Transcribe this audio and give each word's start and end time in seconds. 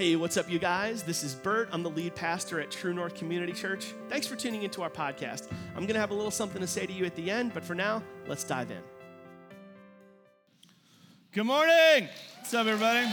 Hey, 0.00 0.16
what's 0.16 0.38
up, 0.38 0.50
you 0.50 0.58
guys? 0.58 1.02
This 1.02 1.22
is 1.22 1.34
Bert. 1.34 1.68
I'm 1.72 1.82
the 1.82 1.90
lead 1.90 2.14
pastor 2.14 2.58
at 2.58 2.70
True 2.70 2.94
North 2.94 3.14
Community 3.14 3.52
Church. 3.52 3.92
Thanks 4.08 4.26
for 4.26 4.34
tuning 4.34 4.62
into 4.62 4.80
our 4.80 4.88
podcast. 4.88 5.52
I'm 5.76 5.82
going 5.82 5.92
to 5.92 6.00
have 6.00 6.10
a 6.10 6.14
little 6.14 6.30
something 6.30 6.58
to 6.62 6.66
say 6.66 6.86
to 6.86 6.92
you 6.94 7.04
at 7.04 7.14
the 7.16 7.30
end, 7.30 7.52
but 7.52 7.62
for 7.62 7.74
now, 7.74 8.02
let's 8.26 8.42
dive 8.42 8.70
in. 8.70 8.80
Good 11.32 11.44
morning. 11.44 12.08
What's 12.38 12.54
up, 12.54 12.66
everybody? 12.66 13.06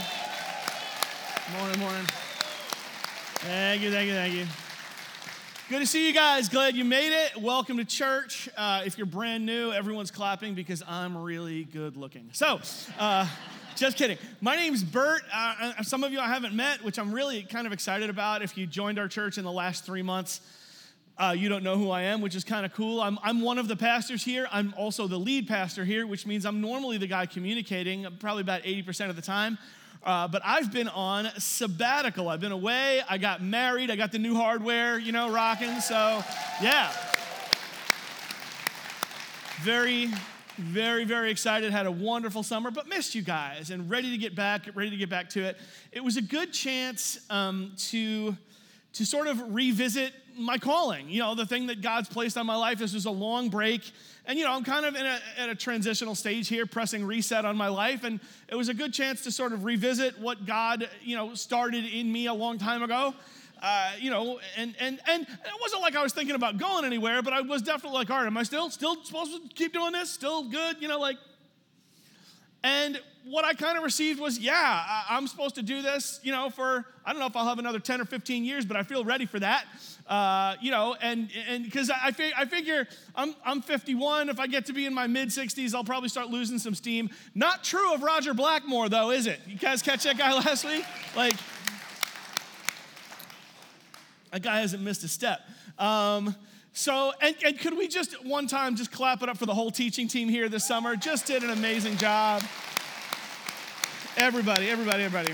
Morning, 1.60 1.78
morning. 1.78 2.06
Thank 3.40 3.82
you, 3.82 3.92
thank 3.92 4.08
you, 4.08 4.14
thank 4.14 4.34
you. 4.34 4.46
Good 5.68 5.80
to 5.80 5.86
see 5.86 6.08
you 6.08 6.14
guys. 6.14 6.48
Glad 6.48 6.78
you 6.78 6.86
made 6.86 7.12
it. 7.12 7.36
Welcome 7.36 7.76
to 7.80 7.86
church. 7.86 8.48
Uh, 8.56 8.84
if 8.86 8.98
you're 8.98 9.08
brand 9.08 9.46
new, 9.46 9.74
everyone's 9.74 10.12
clapping 10.12 10.54
because 10.56 10.82
I'm 10.88 11.18
really 11.18 11.66
good 11.66 11.98
looking. 11.98 12.30
So, 12.32 12.62
uh, 12.98 13.28
just 13.78 13.96
kidding. 13.96 14.18
My 14.42 14.56
name's 14.56 14.84
Bert. 14.84 15.22
Uh, 15.32 15.74
uh, 15.78 15.84
some 15.84 16.04
of 16.04 16.12
you 16.12 16.20
I 16.20 16.28
haven't 16.28 16.56
met, 16.56 16.84
which 16.84 16.98
I'm 16.98 17.12
really 17.12 17.44
kind 17.44 17.68
of 17.68 17.74
excited 17.74 18.10
about. 18.10 18.42
If 18.42 18.58
you 18.58 18.66
joined 18.66 18.98
our 18.98 19.08
church 19.08 19.38
in 19.38 19.44
the 19.44 19.52
last 19.52 19.86
three 19.86 20.02
months, 20.02 20.42
uh, 21.18 21.36
you 21.38 21.48
don't 21.48 21.64
know 21.64 21.78
who 21.78 21.92
I 21.92 22.04
am, 22.04 22.22
which 22.22 22.36
is 22.36 22.44
kind 22.44 22.66
of 22.66 22.74
cool. 22.74 23.00
I'm, 23.02 23.20
I'm 23.22 23.42
one 23.42 23.60
of 23.60 23.68
the 23.68 23.76
pastors 23.76 24.24
here. 24.24 24.48
I'm 24.52 24.74
also 24.78 25.08
the 25.08 25.20
lead 25.20 25.48
pastor 25.48 25.86
here, 25.86 26.08
which 26.08 26.26
means 26.26 26.46
I'm 26.46 26.60
normally 26.60 26.98
the 26.98 27.08
guy 27.08 27.28
communicating, 27.28 28.08
probably 28.20 28.42
about 28.42 28.64
80% 28.64 29.10
of 29.10 29.16
the 29.16 29.22
time. 29.22 29.60
Uh, 30.04 30.28
but 30.28 30.42
I've 30.44 30.72
been 30.72 30.88
on 30.88 31.30
sabbatical. 31.38 32.30
I've 32.30 32.40
been 32.40 32.52
away. 32.52 33.02
I 33.08 33.20
got 33.20 33.44
married. 33.44 33.92
I 33.92 33.96
got 33.96 34.12
the 34.12 34.20
new 34.20 34.36
hardware, 34.36 34.98
you 34.98 35.12
know, 35.12 35.32
rocking. 35.32 35.82
So, 35.82 36.24
yeah. 36.62 36.92
Very 39.62 40.10
very, 40.58 41.06
very 41.06 41.32
excited. 41.32 41.72
Had 41.72 41.86
a 41.86 41.92
wonderful 41.92 42.44
summer, 42.44 42.72
but 42.72 42.88
missed 42.88 43.16
you 43.16 43.22
guys 43.22 43.70
and 43.70 43.90
ready 43.90 44.12
to 44.12 44.18
get 44.18 44.36
back, 44.36 44.70
ready 44.74 44.90
to 44.90 44.98
get 44.98 45.10
back 45.10 45.30
to 45.30 45.44
it. 45.44 45.58
It 45.92 46.04
was 46.04 46.18
a 46.18 46.22
good 46.22 46.52
chance 46.52 47.20
um, 47.30 47.74
to, 47.90 48.36
to 48.94 49.06
sort 49.06 49.28
of 49.28 49.54
revisit 49.54 50.14
my 50.38 50.58
calling, 50.58 51.10
you 51.10 51.20
know, 51.20 51.34
the 51.34 51.46
thing 51.46 51.68
that 51.68 51.82
God's 51.82 52.10
placed 52.10 52.38
on 52.38 52.46
my 52.46 52.56
life. 52.56 52.78
This 52.78 52.94
was 52.94 53.06
a 53.06 53.12
long 53.12 53.50
break. 53.50 53.92
And, 54.26 54.38
you 54.38 54.46
know, 54.46 54.52
I'm 54.52 54.64
kind 54.64 54.86
of 54.86 54.96
in 54.96 55.06
a, 55.06 55.20
at 55.38 55.50
a 55.50 55.56
transitional 55.56 56.14
stage 56.14 56.48
here, 56.48 56.66
pressing 56.66 57.04
reset 57.04 57.46
on 57.46 57.58
my 57.58 57.70
life. 57.70 58.04
And 58.04 58.20
it 58.48 58.56
was 58.56 58.70
a 58.70 58.74
good 58.74 58.94
chance 58.94 59.24
to 59.24 59.32
sort 59.32 59.54
of 59.54 59.64
revisit 59.64 60.20
what 60.20 60.46
God, 60.46 60.90
you 61.02 61.16
know, 61.16 61.34
started 61.34 61.86
in 61.86 62.12
me 62.12 62.28
a 62.28 62.34
long 62.34 62.58
time 62.58 62.84
ago 62.84 63.14
uh, 63.62 63.92
you 64.00 64.10
know, 64.12 64.40
and, 64.56 64.76
and, 64.80 65.00
and 65.08 65.24
it 65.24 65.62
wasn't 65.62 65.82
like 65.82 65.96
I 65.96 66.04
was 66.04 66.14
thinking 66.14 66.36
about 66.36 66.58
going 66.58 66.86
anywhere, 66.86 67.22
but 67.22 67.34
I 67.34 67.42
was 67.42 67.62
definitely 67.62 67.98
like, 67.98 68.10
all 68.10 68.18
right, 68.18 68.28
am 68.28 68.38
I 68.38 68.44
still, 68.44 68.70
still 68.70 69.04
supposed 69.04 69.32
to 69.34 69.56
keep 69.56 69.74
doing 69.74 69.94
this? 69.94 70.10
Still 70.10 70.44
good? 70.44 70.78
You 70.80 70.88
know, 70.88 71.00
like, 71.00 71.18
and 72.64 73.00
what 73.30 73.46
I 73.46 73.54
kind 73.54 73.78
of 73.78 73.84
received 73.84 74.20
was, 74.20 74.40
yeah, 74.40 75.04
I'm 75.10 75.28
supposed 75.28 75.56
to 75.56 75.62
do 75.62 75.82
this, 75.82 76.20
you 76.24 76.32
know, 76.32 76.50
for, 76.50 76.86
I 77.06 77.12
don't 77.12 77.20
know 77.20 77.28
if 77.28 77.36
I'll 77.36 77.48
have 77.48 77.60
another 77.60 77.80
10 77.80 78.02
or 78.02 78.06
15 78.06 78.46
years, 78.46 78.66
but 78.66 78.78
I 78.78 78.84
feel 78.84 79.04
ready 79.04 79.26
for 79.26 79.40
that. 79.40 79.66
Uh, 80.08 80.56
you 80.62 80.72
know, 80.72 80.96
and 81.02 81.30
and 81.50 81.66
because 81.66 81.90
I, 81.90 82.12
fig- 82.12 82.32
I 82.38 82.46
figure 82.46 82.88
I'm, 83.14 83.36
I'm 83.44 83.62
51. 83.62 84.30
If 84.30 84.40
I 84.40 84.48
get 84.48 84.66
to 84.68 84.74
be 84.74 84.86
in 84.86 84.94
my 84.94 85.06
mid 85.06 85.30
60s, 85.30 85.76
I'll 85.76 85.84
probably 85.84 86.08
start 86.08 86.30
losing 86.30 86.60
some 86.60 86.74
steam. 86.74 87.10
Not 87.36 87.66
true 87.66 87.94
of 87.94 88.02
Roger 88.02 88.34
Blackmore, 88.34 88.88
though, 88.88 89.12
is 89.12 89.28
it? 89.28 89.42
You 89.46 89.58
guys 89.58 89.82
catch 89.82 90.04
that 90.04 90.18
guy 90.18 90.34
last 90.46 90.64
week? 90.64 90.86
Like, 91.14 91.36
that 94.32 94.42
guy 94.42 94.62
hasn't 94.62 94.84
missed 94.84 95.04
a 95.04 95.08
step. 95.08 95.40
Um, 95.78 96.36
so, 96.74 97.12
and, 97.22 97.36
and 97.44 97.60
could 97.60 97.76
we 97.76 97.88
just 97.88 98.24
one 98.24 98.46
time 98.46 98.76
just 98.76 98.92
clap 98.92 99.24
it 99.24 99.30
up 99.30 99.38
for 99.38 99.46
the 99.48 99.54
whole 99.54 99.72
teaching 99.72 100.08
team 100.08 100.30
here 100.30 100.48
this 100.48 100.68
summer? 100.68 100.96
Just 100.96 101.26
did 101.26 101.44
an 101.44 101.50
amazing 101.50 101.98
job. 101.98 102.44
Everybody, 104.16 104.70
everybody, 104.70 105.04
everybody. 105.04 105.34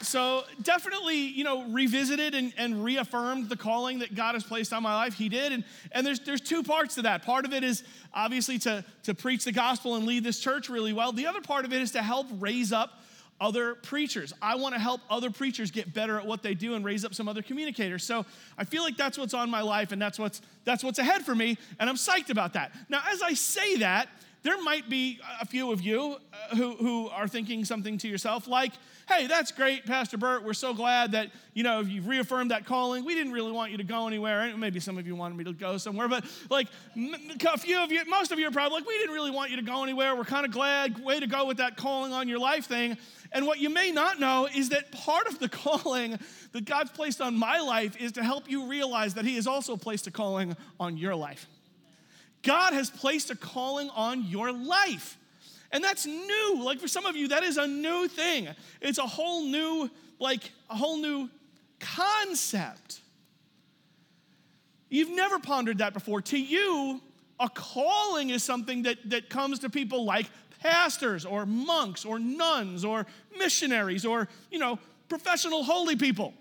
So, 0.00 0.44
definitely, 0.62 1.16
you 1.16 1.44
know, 1.44 1.64
revisited 1.70 2.34
and, 2.34 2.52
and 2.58 2.84
reaffirmed 2.84 3.48
the 3.48 3.56
calling 3.56 4.00
that 4.00 4.14
God 4.14 4.34
has 4.34 4.44
placed 4.44 4.72
on 4.72 4.82
my 4.82 4.94
life. 4.94 5.14
He 5.14 5.28
did. 5.28 5.50
And, 5.50 5.64
and 5.92 6.06
there's, 6.06 6.20
there's 6.20 6.40
two 6.40 6.62
parts 6.62 6.94
to 6.96 7.02
that. 7.02 7.24
Part 7.24 7.44
of 7.44 7.54
it 7.54 7.64
is 7.64 7.82
obviously 8.12 8.58
to, 8.60 8.84
to 9.04 9.14
preach 9.14 9.44
the 9.44 9.52
gospel 9.52 9.96
and 9.96 10.06
lead 10.06 10.22
this 10.22 10.38
church 10.38 10.68
really 10.68 10.92
well. 10.92 11.10
The 11.12 11.26
other 11.26 11.40
part 11.40 11.64
of 11.64 11.72
it 11.72 11.80
is 11.80 11.92
to 11.92 12.02
help 12.02 12.26
raise 12.38 12.70
up 12.70 13.03
other 13.40 13.74
preachers. 13.74 14.32
I 14.40 14.54
want 14.56 14.74
to 14.74 14.80
help 14.80 15.00
other 15.10 15.30
preachers 15.30 15.70
get 15.70 15.92
better 15.92 16.18
at 16.18 16.26
what 16.26 16.42
they 16.42 16.54
do 16.54 16.74
and 16.74 16.84
raise 16.84 17.04
up 17.04 17.14
some 17.14 17.28
other 17.28 17.42
communicators. 17.42 18.04
So 18.04 18.24
I 18.56 18.64
feel 18.64 18.82
like 18.82 18.96
that's 18.96 19.18
what's 19.18 19.34
on 19.34 19.50
my 19.50 19.60
life 19.60 19.92
and 19.92 20.00
that's 20.00 20.18
what's 20.18 20.40
that's 20.64 20.84
what's 20.84 20.98
ahead 20.98 21.24
for 21.24 21.34
me 21.34 21.58
and 21.78 21.90
I'm 21.90 21.96
psyched 21.96 22.30
about 22.30 22.52
that. 22.54 22.72
Now 22.88 23.02
as 23.10 23.22
I 23.22 23.34
say 23.34 23.76
that, 23.76 24.08
there 24.44 24.62
might 24.62 24.90
be 24.90 25.18
a 25.40 25.46
few 25.46 25.72
of 25.72 25.80
you 25.80 26.16
uh, 26.32 26.56
who, 26.56 26.76
who 26.76 27.08
are 27.08 27.26
thinking 27.26 27.64
something 27.64 27.96
to 27.98 28.06
yourself 28.06 28.46
like, 28.46 28.72
hey, 29.08 29.26
that's 29.26 29.50
great, 29.50 29.86
Pastor 29.86 30.18
Bert. 30.18 30.44
We're 30.44 30.52
so 30.52 30.74
glad 30.74 31.12
that, 31.12 31.30
you 31.54 31.62
know, 31.62 31.80
you've 31.80 32.06
reaffirmed 32.06 32.50
that 32.50 32.66
calling. 32.66 33.06
We 33.06 33.14
didn't 33.14 33.32
really 33.32 33.52
want 33.52 33.72
you 33.72 33.78
to 33.78 33.84
go 33.84 34.06
anywhere. 34.06 34.54
Maybe 34.56 34.80
some 34.80 34.98
of 34.98 35.06
you 35.06 35.16
wanted 35.16 35.38
me 35.38 35.44
to 35.44 35.54
go 35.54 35.78
somewhere, 35.78 36.08
but 36.08 36.24
like 36.50 36.68
a 36.94 37.58
few 37.58 37.82
of 37.82 37.90
you, 37.90 38.04
most 38.06 38.32
of 38.32 38.38
you 38.38 38.46
are 38.46 38.50
probably 38.50 38.78
like, 38.78 38.86
we 38.86 38.98
didn't 38.98 39.14
really 39.14 39.30
want 39.30 39.50
you 39.50 39.56
to 39.56 39.62
go 39.62 39.82
anywhere. 39.82 40.14
We're 40.14 40.24
kind 40.24 40.44
of 40.44 40.52
glad. 40.52 41.02
Way 41.02 41.20
to 41.20 41.26
go 41.26 41.46
with 41.46 41.56
that 41.56 41.78
calling 41.78 42.12
on 42.12 42.28
your 42.28 42.38
life 42.38 42.66
thing. 42.66 42.98
And 43.32 43.46
what 43.46 43.60
you 43.60 43.70
may 43.70 43.90
not 43.90 44.20
know 44.20 44.46
is 44.54 44.68
that 44.68 44.92
part 44.92 45.26
of 45.26 45.38
the 45.38 45.48
calling 45.64 46.18
that 46.52 46.66
God's 46.66 46.90
placed 46.90 47.22
on 47.22 47.34
my 47.34 47.60
life 47.60 47.96
is 47.96 48.12
to 48.12 48.22
help 48.22 48.50
you 48.50 48.66
realize 48.66 49.14
that 49.14 49.24
He 49.24 49.36
has 49.36 49.46
also 49.46 49.74
placed 49.78 50.06
a 50.06 50.10
calling 50.10 50.54
on 50.78 50.98
your 50.98 51.14
life. 51.14 51.48
God 52.44 52.72
has 52.72 52.90
placed 52.90 53.30
a 53.30 53.36
calling 53.36 53.90
on 53.90 54.24
your 54.24 54.52
life. 54.52 55.18
And 55.72 55.82
that's 55.82 56.06
new. 56.06 56.62
Like 56.62 56.78
for 56.78 56.86
some 56.86 57.04
of 57.06 57.16
you, 57.16 57.28
that 57.28 57.42
is 57.42 57.56
a 57.56 57.66
new 57.66 58.06
thing. 58.06 58.48
It's 58.80 58.98
a 58.98 59.06
whole 59.06 59.44
new, 59.44 59.90
like, 60.20 60.52
a 60.70 60.76
whole 60.76 60.98
new 60.98 61.28
concept. 61.80 63.00
You've 64.88 65.10
never 65.10 65.40
pondered 65.40 65.78
that 65.78 65.92
before. 65.92 66.22
To 66.22 66.38
you, 66.38 67.00
a 67.40 67.48
calling 67.48 68.30
is 68.30 68.44
something 68.44 68.84
that, 68.84 68.98
that 69.10 69.28
comes 69.28 69.58
to 69.60 69.70
people 69.70 70.04
like 70.04 70.26
pastors 70.60 71.24
or 71.24 71.44
monks 71.44 72.04
or 72.04 72.18
nuns 72.18 72.84
or 72.84 73.06
missionaries 73.36 74.06
or, 74.06 74.28
you 74.50 74.58
know, 74.58 74.78
professional 75.08 75.64
holy 75.64 75.96
people. 75.96 76.32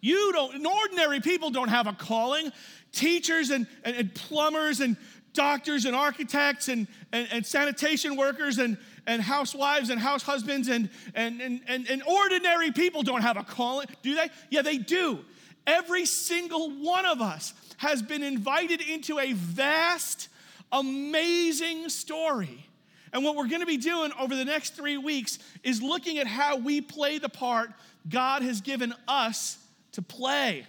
You 0.00 0.30
don't, 0.32 0.64
ordinary 0.64 1.20
people 1.20 1.50
don't 1.50 1.68
have 1.68 1.88
a 1.88 1.92
calling 1.92 2.52
teachers 2.96 3.50
and, 3.50 3.66
and, 3.84 3.94
and 3.94 4.14
plumbers 4.14 4.80
and 4.80 4.96
doctors 5.32 5.84
and 5.84 5.94
architects 5.94 6.68
and, 6.68 6.88
and, 7.12 7.28
and, 7.30 7.46
sanitation 7.46 8.16
workers 8.16 8.58
and, 8.58 8.78
and 9.06 9.20
housewives 9.20 9.90
and 9.90 10.00
house 10.00 10.22
husbands 10.22 10.68
and, 10.68 10.88
and, 11.14 11.40
and, 11.42 11.60
and, 11.68 11.88
and 11.88 12.02
ordinary 12.04 12.72
people 12.72 13.02
don't 13.02 13.20
have 13.20 13.36
a 13.36 13.44
calling, 13.44 13.86
do 14.02 14.14
they? 14.14 14.30
Yeah, 14.50 14.62
they 14.62 14.78
do. 14.78 15.20
Every 15.66 16.06
single 16.06 16.70
one 16.70 17.04
of 17.04 17.20
us 17.20 17.52
has 17.76 18.00
been 18.00 18.22
invited 18.22 18.80
into 18.80 19.18
a 19.18 19.34
vast, 19.34 20.28
amazing 20.72 21.90
story. 21.90 22.66
And 23.12 23.22
what 23.22 23.36
we're 23.36 23.48
going 23.48 23.60
to 23.60 23.66
be 23.66 23.76
doing 23.76 24.12
over 24.18 24.34
the 24.34 24.44
next 24.44 24.74
three 24.74 24.96
weeks 24.96 25.38
is 25.62 25.82
looking 25.82 26.18
at 26.18 26.26
how 26.26 26.56
we 26.56 26.80
play 26.80 27.18
the 27.18 27.28
part 27.28 27.70
God 28.08 28.42
has 28.42 28.60
given 28.60 28.94
us 29.06 29.58
to 29.92 30.02
play. 30.02 30.66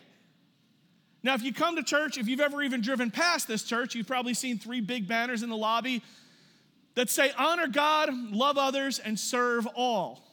Now, 1.27 1.33
if 1.33 1.43
you 1.43 1.51
come 1.51 1.75
to 1.75 1.83
church, 1.83 2.17
if 2.17 2.29
you've 2.29 2.39
ever 2.39 2.61
even 2.61 2.79
driven 2.79 3.11
past 3.11 3.49
this 3.49 3.63
church, 3.63 3.95
you've 3.95 4.07
probably 4.07 4.33
seen 4.33 4.57
three 4.57 4.79
big 4.79 5.09
banners 5.09 5.43
in 5.43 5.49
the 5.49 5.57
lobby 5.57 6.01
that 6.95 7.09
say, 7.09 7.33
honor 7.37 7.67
God, 7.67 8.13
love 8.31 8.57
others, 8.57 8.99
and 8.99 9.19
serve 9.19 9.67
all. 9.75 10.23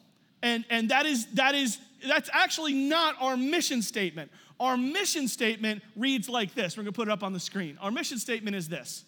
And, 0.41 0.65
and 0.71 0.91
that 0.91 1.04
is, 1.04 1.27
that 1.33 1.56
is, 1.56 1.81
that's 2.06 2.31
actually 2.33 2.75
not 2.75 3.16
our 3.21 3.37
mission 3.37 3.83
statement. 3.83 4.31
Our 4.60 4.77
mission 4.77 5.27
statement 5.27 5.83
reads 5.97 6.28
like 6.28 6.54
this. 6.54 6.77
We're 6.77 6.84
gonna 6.84 6.93
put 6.93 7.09
it 7.09 7.10
up 7.10 7.25
on 7.25 7.33
the 7.33 7.41
screen. 7.41 7.77
Our 7.81 7.91
mission 7.91 8.19
statement 8.19 8.54
is 8.54 8.69
this 8.69 9.04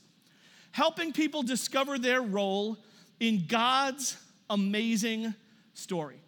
helping 0.72 1.12
people 1.12 1.44
discover 1.44 2.00
their 2.00 2.20
role 2.20 2.78
in 3.20 3.46
God's 3.46 4.16
amazing 4.50 5.36
story. 5.74 6.18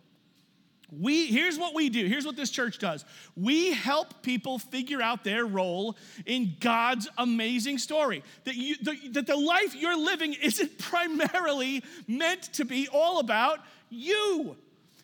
We, 0.91 1.27
here's 1.27 1.59
what 1.59 1.75
we 1.75 1.91
do. 1.91 2.07
Here's 2.07 2.25
what 2.25 2.37
this 2.37 2.51
church 2.51 2.79
does. 2.79 3.05
We 3.37 3.73
help 3.73 4.23
people 4.23 4.59
figure 4.59 5.03
out 5.03 5.23
their 5.23 5.45
role 5.45 5.97
in 6.25 6.57
God's 6.61 7.09
amazing 7.19 7.79
story. 7.79 8.23
That, 8.45 8.55
you, 8.55 8.77
the, 8.81 8.97
that 9.11 9.27
the 9.27 9.37
life 9.37 9.75
you're 9.75 9.99
living 9.99 10.35
isn't 10.43 10.79
primarily 10.79 11.85
meant 12.07 12.45
to 12.55 12.65
be 12.65 12.89
all 12.91 13.21
about 13.21 13.61
you. 13.91 14.57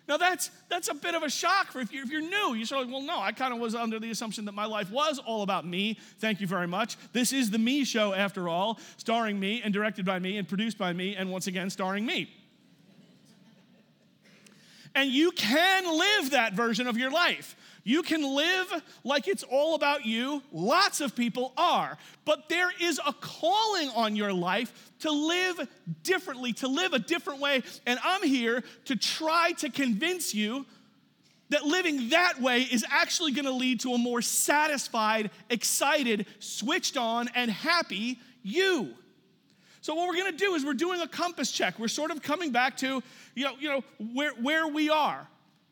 Now 0.07 0.19
that's 0.19 0.51
that's 0.69 0.89
a 0.89 0.95
bit 0.95 1.15
of 1.15 1.23
a 1.23 1.31
shock 1.31 1.73
for 1.73 1.81
if 1.81 1.91
you're, 1.91 2.05
if 2.05 2.11
you're 2.11 2.21
new. 2.21 2.55
You're 2.55 2.67
sort 2.67 2.83
of 2.83 2.89
like, 2.89 2.95
well, 2.95 3.07
no, 3.07 3.19
I 3.19 3.33
kind 3.33 3.55
of 3.55 3.61
was 3.61 3.75
under 3.75 3.99
the 3.99 4.11
assumption 4.11 4.45
that 4.45 4.53
my 4.53 4.67
life 4.67 4.91
was 4.91 5.19
all 5.19 5.43
about 5.43 5.67
me. 5.67 5.99
Thank 6.19 6.43
you 6.43 6.47
very 6.47 6.67
much. 6.67 6.99
This 7.13 7.33
is 7.33 7.51
the 7.51 7.59
Me 7.59 7.85
Show, 7.85 8.13
after 8.13 8.49
all, 8.49 8.79
starring 8.99 9.41
me 9.41 9.63
and 9.63 9.73
directed 9.73 10.05
by 10.05 10.19
me 10.19 10.37
and 10.37 10.47
produced 10.47 10.77
by 10.77 10.93
me, 10.93 11.17
and 11.17 11.31
once 11.31 11.47
again 11.47 11.71
starring 11.71 12.05
me. 12.05 12.31
And 14.95 15.11
you 15.11 15.33
can 15.33 15.85
live 15.99 16.31
that 16.31 16.53
version 16.53 16.87
of 16.87 16.97
your 16.97 17.11
life. 17.11 17.57
You 17.83 18.03
can 18.03 18.23
live 18.23 18.83
like 19.05 19.29
it's 19.29 19.43
all 19.43 19.75
about 19.75 20.07
you. 20.07 20.43
Lots 20.53 21.01
of 21.01 21.15
people 21.15 21.53
are. 21.57 21.99
But 22.25 22.49
there 22.49 22.71
is 22.81 23.01
a 23.07 23.13
calling 23.13 23.91
on 23.91 24.17
your 24.17 24.33
life 24.33 24.93
to 25.01 25.11
live 25.11 25.69
differently, 26.03 26.55
to 26.55 26.69
live 26.69 26.95
a 26.95 26.99
different 26.99 27.41
way. 27.41 27.63
And 27.87 27.99
I'm 28.03 28.23
here 28.23 28.63
to 28.87 28.97
try 28.97 29.53
to 29.59 29.69
convince 29.69 30.35
you 30.35 30.65
that 31.51 31.65
living 31.65 32.09
that 32.09 32.41
way 32.41 32.63
is 32.63 32.87
actually 32.89 33.33
going 33.33 33.45
to 33.45 33.53
lead 33.53 33.81
to 33.81 33.93
a 33.93 33.99
more 33.99 34.23
satisfied, 34.23 35.31
excited, 35.51 36.27
switched 36.39 36.97
on, 36.97 37.29
and 37.35 37.51
happy 37.51 38.19
you. 38.43 38.95
So 39.83 39.95
what 39.95 40.09
we're 40.09 40.17
going 40.17 40.33
to 40.33 40.39
do 40.39 40.55
is 40.55 40.65
we're 40.65 40.73
doing 40.73 41.03
a 41.03 41.07
compass 41.07 41.53
check. 41.53 41.79
We're 41.79 41.89
sort 41.89 42.11
of 42.11 42.23
coming 42.23 42.53
back 42.53 42.79
to, 42.79 43.03
you 43.35 43.45
know, 43.45 43.53
you 43.59 43.69
know 43.69 43.85
where, 44.13 44.33
where 44.35 44.69
we 44.69 44.91
are. 44.91 45.27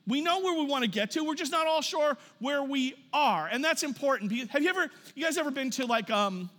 We 0.06 0.20
know 0.20 0.40
where 0.40 0.58
we 0.58 0.64
want 0.64 0.84
to 0.84 0.90
get 0.90 1.12
to. 1.12 1.22
We're 1.22 1.34
just 1.34 1.52
not 1.52 1.66
all 1.66 1.80
sure 1.80 2.16
where 2.40 2.62
we 2.62 2.94
are. 3.12 3.46
And 3.46 3.64
that's 3.64 3.84
important. 3.84 4.32
Have 4.50 4.62
you 4.62 4.68
ever, 4.68 4.90
you 5.14 5.24
guys 5.24 5.38
ever 5.38 5.50
been 5.50 5.70
to 5.72 5.86
like, 5.86 6.10
um, 6.10 6.50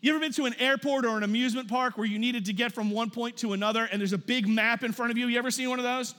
you 0.00 0.10
ever 0.10 0.20
been 0.20 0.32
to 0.32 0.44
an 0.46 0.54
airport 0.60 1.04
or 1.04 1.16
an 1.16 1.22
amusement 1.24 1.68
park 1.68 1.96
where 1.98 2.06
you 2.06 2.18
needed 2.18 2.44
to 2.46 2.52
get 2.52 2.72
from 2.72 2.90
one 2.90 3.10
point 3.10 3.36
to 3.38 3.52
another 3.52 3.88
and 3.90 4.00
there's 4.00 4.12
a 4.12 4.18
big 4.18 4.46
map 4.46 4.84
in 4.84 4.92
front 4.92 5.10
of 5.10 5.18
you? 5.18 5.26
You 5.26 5.38
ever 5.38 5.50
seen 5.50 5.68
one 5.70 5.80
of 5.80 5.84
those? 5.84 6.14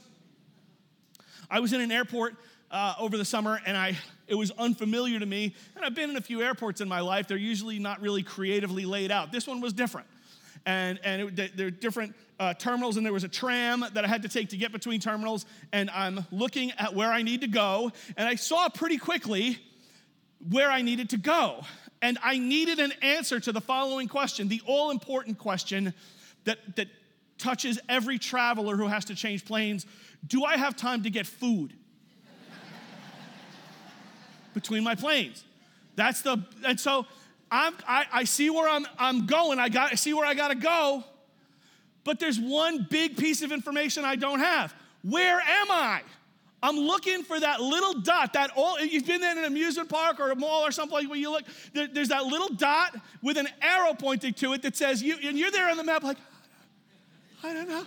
I 1.49 1.59
was 1.59 1.71
in 1.71 1.79
an 1.79 1.91
airport 1.91 2.35
uh, 2.71 2.95
over 2.99 3.17
the 3.17 3.25
summer 3.25 3.61
and 3.65 3.77
I, 3.77 3.97
it 4.27 4.35
was 4.35 4.51
unfamiliar 4.51 5.19
to 5.19 5.25
me. 5.25 5.55
And 5.75 5.85
I've 5.85 5.95
been 5.95 6.09
in 6.09 6.17
a 6.17 6.21
few 6.21 6.41
airports 6.41 6.81
in 6.81 6.89
my 6.89 6.99
life. 6.99 7.27
They're 7.27 7.37
usually 7.37 7.79
not 7.79 8.01
really 8.01 8.23
creatively 8.23 8.85
laid 8.85 9.11
out. 9.11 9.31
This 9.31 9.47
one 9.47 9.61
was 9.61 9.71
different 9.71 10.07
and, 10.65 10.99
and 11.03 11.39
it, 11.39 11.57
there 11.57 11.67
are 11.67 11.71
different 11.71 12.15
uh, 12.43 12.53
terminals, 12.53 12.97
and 12.97 13.05
there 13.05 13.13
was 13.13 13.23
a 13.23 13.29
tram 13.29 13.85
that 13.93 14.03
I 14.03 14.07
had 14.07 14.23
to 14.23 14.29
take 14.29 14.49
to 14.49 14.57
get 14.57 14.71
between 14.71 14.99
terminals. 14.99 15.45
And 15.71 15.89
I'm 15.89 16.25
looking 16.29 16.71
at 16.77 16.93
where 16.93 17.11
I 17.11 17.21
need 17.21 17.41
to 17.41 17.47
go, 17.47 17.91
and 18.17 18.27
I 18.27 18.35
saw 18.35 18.67
pretty 18.69 18.97
quickly 18.97 19.59
where 20.49 20.69
I 20.69 20.81
needed 20.81 21.11
to 21.11 21.17
go. 21.17 21.61
And 22.01 22.17
I 22.21 22.37
needed 22.37 22.79
an 22.79 22.91
answer 23.01 23.39
to 23.39 23.53
the 23.53 23.61
following 23.61 24.09
question, 24.09 24.49
the 24.49 24.61
all 24.65 24.91
important 24.91 25.37
question 25.37 25.93
that, 26.43 26.57
that 26.75 26.87
touches 27.37 27.79
every 27.87 28.19
traveler 28.19 28.75
who 28.75 28.87
has 28.87 29.05
to 29.05 29.15
change 29.15 29.45
planes 29.45 29.85
Do 30.27 30.43
I 30.43 30.57
have 30.57 30.75
time 30.75 31.03
to 31.03 31.09
get 31.09 31.25
food 31.25 31.73
between 34.53 34.83
my 34.83 34.95
planes? 34.95 35.45
That's 35.95 36.21
the, 36.21 36.43
and 36.65 36.77
so 36.77 37.05
I'm, 37.49 37.73
I, 37.87 38.05
I 38.11 38.23
see 38.25 38.49
where 38.49 38.67
I'm, 38.67 38.85
I'm 38.97 39.27
going. 39.27 39.59
I, 39.59 39.69
got, 39.69 39.93
I 39.93 39.95
see 39.95 40.13
where 40.13 40.25
I 40.25 40.33
got 40.33 40.49
to 40.49 40.55
go. 40.55 41.05
But 42.03 42.19
there's 42.19 42.39
one 42.39 42.87
big 42.89 43.17
piece 43.17 43.41
of 43.41 43.51
information 43.51 44.05
I 44.05 44.15
don't 44.15 44.39
have. 44.39 44.73
Where 45.03 45.39
am 45.39 45.71
I? 45.71 46.01
I'm 46.61 46.77
looking 46.77 47.23
for 47.23 47.37
that 47.37 47.59
little 47.59 47.99
dot. 48.01 48.33
That 48.33 48.51
all 48.55 48.79
you've 48.79 49.05
been 49.05 49.21
in 49.21 49.37
an 49.37 49.43
amusement 49.43 49.89
park 49.89 50.19
or 50.21 50.31
a 50.31 50.35
mall 50.35 50.65
or 50.65 50.71
something 50.71 50.97
like 50.97 51.09
where 51.09 51.19
you 51.19 51.29
look. 51.29 51.43
There, 51.73 51.87
there's 51.87 52.07
that 52.07 52.25
little 52.25 52.47
dot 52.49 52.95
with 53.21 53.37
an 53.37 53.49
arrow 53.61 53.93
pointing 53.93 54.33
to 54.35 54.53
it 54.53 54.61
that 54.61 54.77
says 54.77 55.03
you, 55.03 55.17
and 55.23 55.37
you're 55.37 55.51
there 55.51 55.69
on 55.69 55.75
the 55.75 55.83
map 55.83 56.03
like, 56.03 56.17
I 57.43 57.53
don't 57.53 57.67
know. 57.67 57.85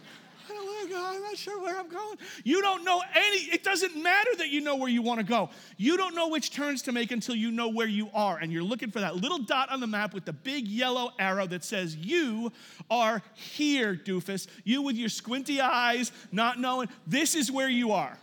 I'm 0.49 1.23
not 1.23 1.37
sure 1.37 1.61
where 1.61 1.79
I'm 1.79 1.89
going. 1.89 2.19
You 2.45 2.61
don't 2.61 2.85
know 2.85 3.03
any, 3.15 3.37
it 3.53 3.63
doesn't 3.63 4.01
matter 4.01 4.31
that 4.39 4.49
you 4.49 4.61
know 4.61 4.77
where 4.77 4.89
you 4.89 5.03
want 5.03 5.19
to 5.19 5.25
go. 5.25 5.51
You 5.77 5.97
don't 5.97 6.15
know 6.15 6.29
which 6.29 6.51
turns 6.51 6.83
to 6.83 6.93
make 6.93 7.11
until 7.11 7.35
you 7.35 7.51
know 7.51 7.69
where 7.69 7.87
you 7.87 8.09
are. 8.15 8.39
And 8.39 8.53
you're 8.53 8.63
looking 8.63 8.91
for 8.91 9.01
that 9.01 9.17
little 9.17 9.39
dot 9.39 9.71
on 9.71 9.81
the 9.81 9.87
map 9.87 10.15
with 10.15 10.25
the 10.25 10.33
big 10.33 10.67
yellow 10.67 11.13
arrow 11.19 11.47
that 11.49 11.65
says, 11.65 11.97
You 11.97 12.53
are 12.91 13.23
here, 13.35 13.95
doofus. 13.95 14.47
You 14.65 14.83
with 14.83 14.97
your 14.97 15.09
squinty 15.09 15.61
eyes, 15.61 16.13
not 16.33 16.59
knowing, 16.59 16.89
this 17.07 17.35
is 17.35 17.51
where 17.51 17.69
you 17.69 17.93
are. 17.93 18.19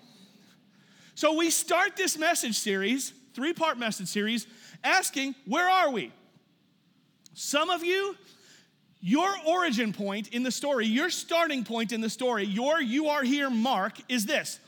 So 1.16 1.36
we 1.36 1.50
start 1.50 1.96
this 1.96 2.18
message 2.18 2.58
series, 2.58 3.14
three 3.34 3.54
part 3.54 3.78
message 3.78 4.08
series, 4.08 4.48
asking, 4.84 5.36
Where 5.46 5.70
are 5.70 5.92
we? 5.92 6.12
Some 7.34 7.70
of 7.70 7.84
you, 7.84 8.16
your 9.06 9.30
origin 9.46 9.92
point 9.92 10.30
in 10.30 10.44
the 10.44 10.52
story, 10.52 10.88
your 10.88 11.10
starting 11.10 11.66
point 11.66 11.92
in 11.92 12.00
the 12.00 12.10
story, 12.10 12.46
your 12.46 12.82
you 12.82 13.10
are 13.10 13.22
here 13.22 13.50
mark 13.50 13.98
is 14.08 14.26
this 14.26 14.60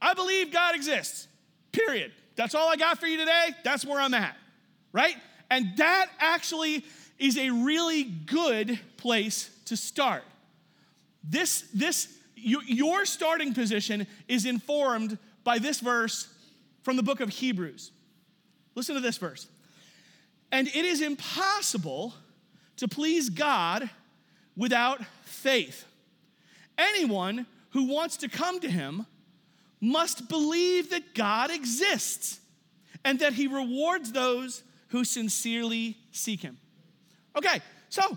I 0.00 0.12
believe 0.12 0.52
God 0.52 0.74
exists, 0.74 1.26
period. 1.72 2.12
That's 2.36 2.54
all 2.54 2.68
I 2.68 2.76
got 2.76 2.98
for 2.98 3.06
you 3.06 3.16
today. 3.16 3.48
That's 3.64 3.86
where 3.86 3.98
I'm 3.98 4.12
at, 4.12 4.36
right? 4.92 5.16
And 5.50 5.76
that 5.78 6.10
actually 6.18 6.84
is 7.18 7.38
a 7.38 7.48
really 7.48 8.04
good 8.04 8.78
place 8.98 9.48
to 9.66 9.76
start. 9.76 10.24
This, 11.22 11.62
this, 11.72 12.12
your 12.34 13.06
starting 13.06 13.54
position 13.54 14.06
is 14.28 14.44
informed 14.44 15.16
by 15.42 15.58
this 15.58 15.80
verse 15.80 16.28
from 16.82 16.96
the 16.96 17.02
book 17.02 17.20
of 17.20 17.30
Hebrews. 17.30 17.92
Listen 18.74 18.94
to 18.94 19.00
this 19.00 19.16
verse. 19.16 19.46
And 20.52 20.66
it 20.66 20.84
is 20.84 21.00
impossible 21.00 22.14
to 22.76 22.88
please 22.88 23.30
God 23.30 23.88
without 24.56 25.00
faith. 25.24 25.84
Anyone 26.76 27.46
who 27.70 27.84
wants 27.84 28.16
to 28.18 28.28
come 28.28 28.60
to 28.60 28.70
him 28.70 29.06
must 29.80 30.28
believe 30.28 30.90
that 30.90 31.14
God 31.14 31.50
exists 31.50 32.40
and 33.04 33.18
that 33.20 33.34
he 33.34 33.46
rewards 33.46 34.12
those 34.12 34.62
who 34.88 35.04
sincerely 35.04 35.96
seek 36.10 36.40
him. 36.40 36.58
Okay, 37.36 37.60
so 37.88 38.16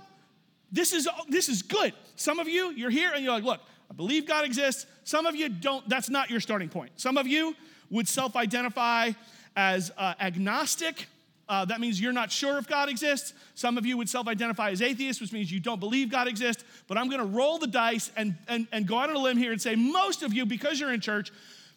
this 0.72 0.94
is 0.94 1.08
this 1.28 1.50
is 1.50 1.62
good. 1.62 1.94
Some 2.16 2.40
of 2.40 2.48
you, 2.48 2.72
you're 2.72 2.90
here 2.90 3.12
and 3.14 3.24
you're 3.24 3.34
like, 3.34 3.44
look, 3.44 3.62
I 3.90 3.94
believe 3.94 4.28
God 4.28 4.46
exists. 4.46 4.86
Some 5.04 5.26
of 5.26 5.36
you 5.36 5.50
don't, 5.50 5.88
that's 5.88 6.10
not 6.10 6.30
your 6.30 6.40
starting 6.40 6.70
point. 6.70 6.92
Some 6.96 7.18
of 7.18 7.28
you 7.28 7.56
would 7.90 8.08
self 8.08 8.36
identify 8.36 9.12
as 9.56 9.92
uh, 9.98 10.14
agnostic 10.20 11.08
uh, 11.50 11.66
that 11.66 11.80
means 11.80 12.00
you're 12.00 12.14
not 12.14 12.32
sure 12.32 12.58
if 12.58 12.68
God 12.68 12.90
exists. 12.90 13.34
Some 13.56 13.78
of 13.78 13.86
you 13.86 13.98
would 13.98 14.10
self 14.10 14.28
identify 14.28 14.72
as 14.72 14.82
atheists, 14.82 15.22
which 15.22 15.32
means 15.32 15.52
you 15.52 15.60
don't 15.60 15.80
believe 15.80 16.10
God 16.10 16.28
exists. 16.28 16.64
But 16.88 16.98
I'm 16.98 17.08
going 17.08 17.22
to 17.22 17.28
roll 17.28 17.58
the 17.58 17.68
dice 17.68 18.12
and, 18.18 18.36
and, 18.48 18.68
and 18.72 18.88
go 18.88 18.98
out 18.98 19.10
on 19.10 19.16
a 19.16 19.20
limb 19.20 19.38
here 19.38 19.52
and 19.52 19.62
say 19.62 19.76
most 19.76 20.24
of 20.24 20.34
you, 20.34 20.46
because 20.46 20.80
you're 20.80 20.94
in 20.94 21.00
church, 21.00 21.32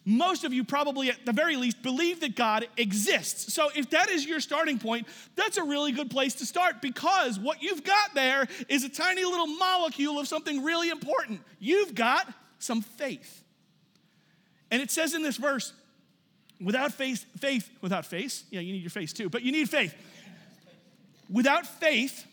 most 0.05 0.45
of 0.45 0.53
you 0.53 0.65
probably 0.65 1.11
at 1.11 1.25
the 1.27 1.33
very 1.33 1.57
least 1.57 1.83
believe 1.83 2.21
that 2.21 2.35
God 2.35 2.67
exists. 2.77 3.53
So 3.53 3.69
if 3.77 3.91
that 3.91 4.09
is 4.09 4.27
your 4.27 4.41
starting 4.41 4.79
point, 4.79 5.07
that's 5.37 5.57
a 5.57 5.63
really 5.63 5.93
good 5.93 6.11
place 6.11 6.35
to 6.37 6.47
start 6.47 6.81
because 6.81 7.39
what 7.39 7.63
you've 7.63 7.85
got 7.85 8.15
there 8.15 8.49
is 8.69 8.83
a 8.83 8.89
tiny 8.89 9.25
little 9.25 9.47
molecule 9.47 10.19
of 10.19 10.27
something 10.27 10.65
really 10.65 10.89
important. 10.89 11.41
You've 11.59 11.95
got 11.95 12.33
some 12.59 12.81
faith. 12.81 13.45
And 14.71 14.81
it 14.81 14.91
says 14.91 15.15
in 15.15 15.23
this 15.23 15.37
verse, 15.37 15.73
Without 16.63 16.93
faith, 16.93 17.25
faith, 17.39 17.71
without 17.81 18.05
faith, 18.05 18.45
yeah, 18.51 18.61
you 18.61 18.73
need 18.73 18.83
your 18.83 18.91
face 18.91 19.13
too, 19.13 19.29
but 19.31 19.43
you 19.43 19.53
need 19.53 19.69
faith. 19.69 19.95
Without 21.31 21.67
faith, 21.67 22.27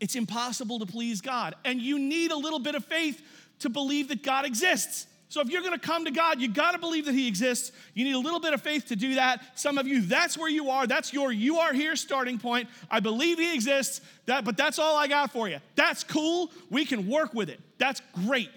it's 0.00 0.16
impossible 0.16 0.80
to 0.80 0.86
please 0.86 1.20
God. 1.20 1.54
And 1.64 1.80
you 1.80 1.98
need 1.98 2.32
a 2.32 2.36
little 2.36 2.58
bit 2.58 2.74
of 2.74 2.84
faith 2.84 3.22
to 3.60 3.68
believe 3.68 4.08
that 4.08 4.22
God 4.22 4.44
exists. 4.44 5.06
So 5.28 5.40
if 5.40 5.48
you're 5.48 5.62
gonna 5.62 5.78
come 5.78 6.04
to 6.04 6.10
God, 6.10 6.40
you 6.40 6.48
gotta 6.48 6.78
believe 6.78 7.06
that 7.06 7.14
He 7.14 7.28
exists. 7.28 7.72
You 7.94 8.04
need 8.04 8.14
a 8.14 8.18
little 8.18 8.40
bit 8.40 8.52
of 8.52 8.60
faith 8.60 8.88
to 8.88 8.96
do 8.96 9.14
that. 9.14 9.40
Some 9.58 9.78
of 9.78 9.86
you, 9.86 10.02
that's 10.02 10.36
where 10.36 10.50
you 10.50 10.68
are. 10.70 10.86
That's 10.86 11.12
your 11.12 11.32
you 11.32 11.58
are 11.58 11.72
here 11.72 11.96
starting 11.96 12.38
point. 12.38 12.68
I 12.90 13.00
believe 13.00 13.38
He 13.38 13.54
exists, 13.54 14.00
that, 14.26 14.44
but 14.44 14.56
that's 14.56 14.78
all 14.78 14.96
I 14.96 15.06
got 15.06 15.32
for 15.32 15.48
you. 15.48 15.58
That's 15.74 16.04
cool. 16.04 16.50
We 16.68 16.84
can 16.84 17.08
work 17.08 17.32
with 17.32 17.48
it. 17.48 17.60
That's 17.78 18.02
great. 18.26 18.50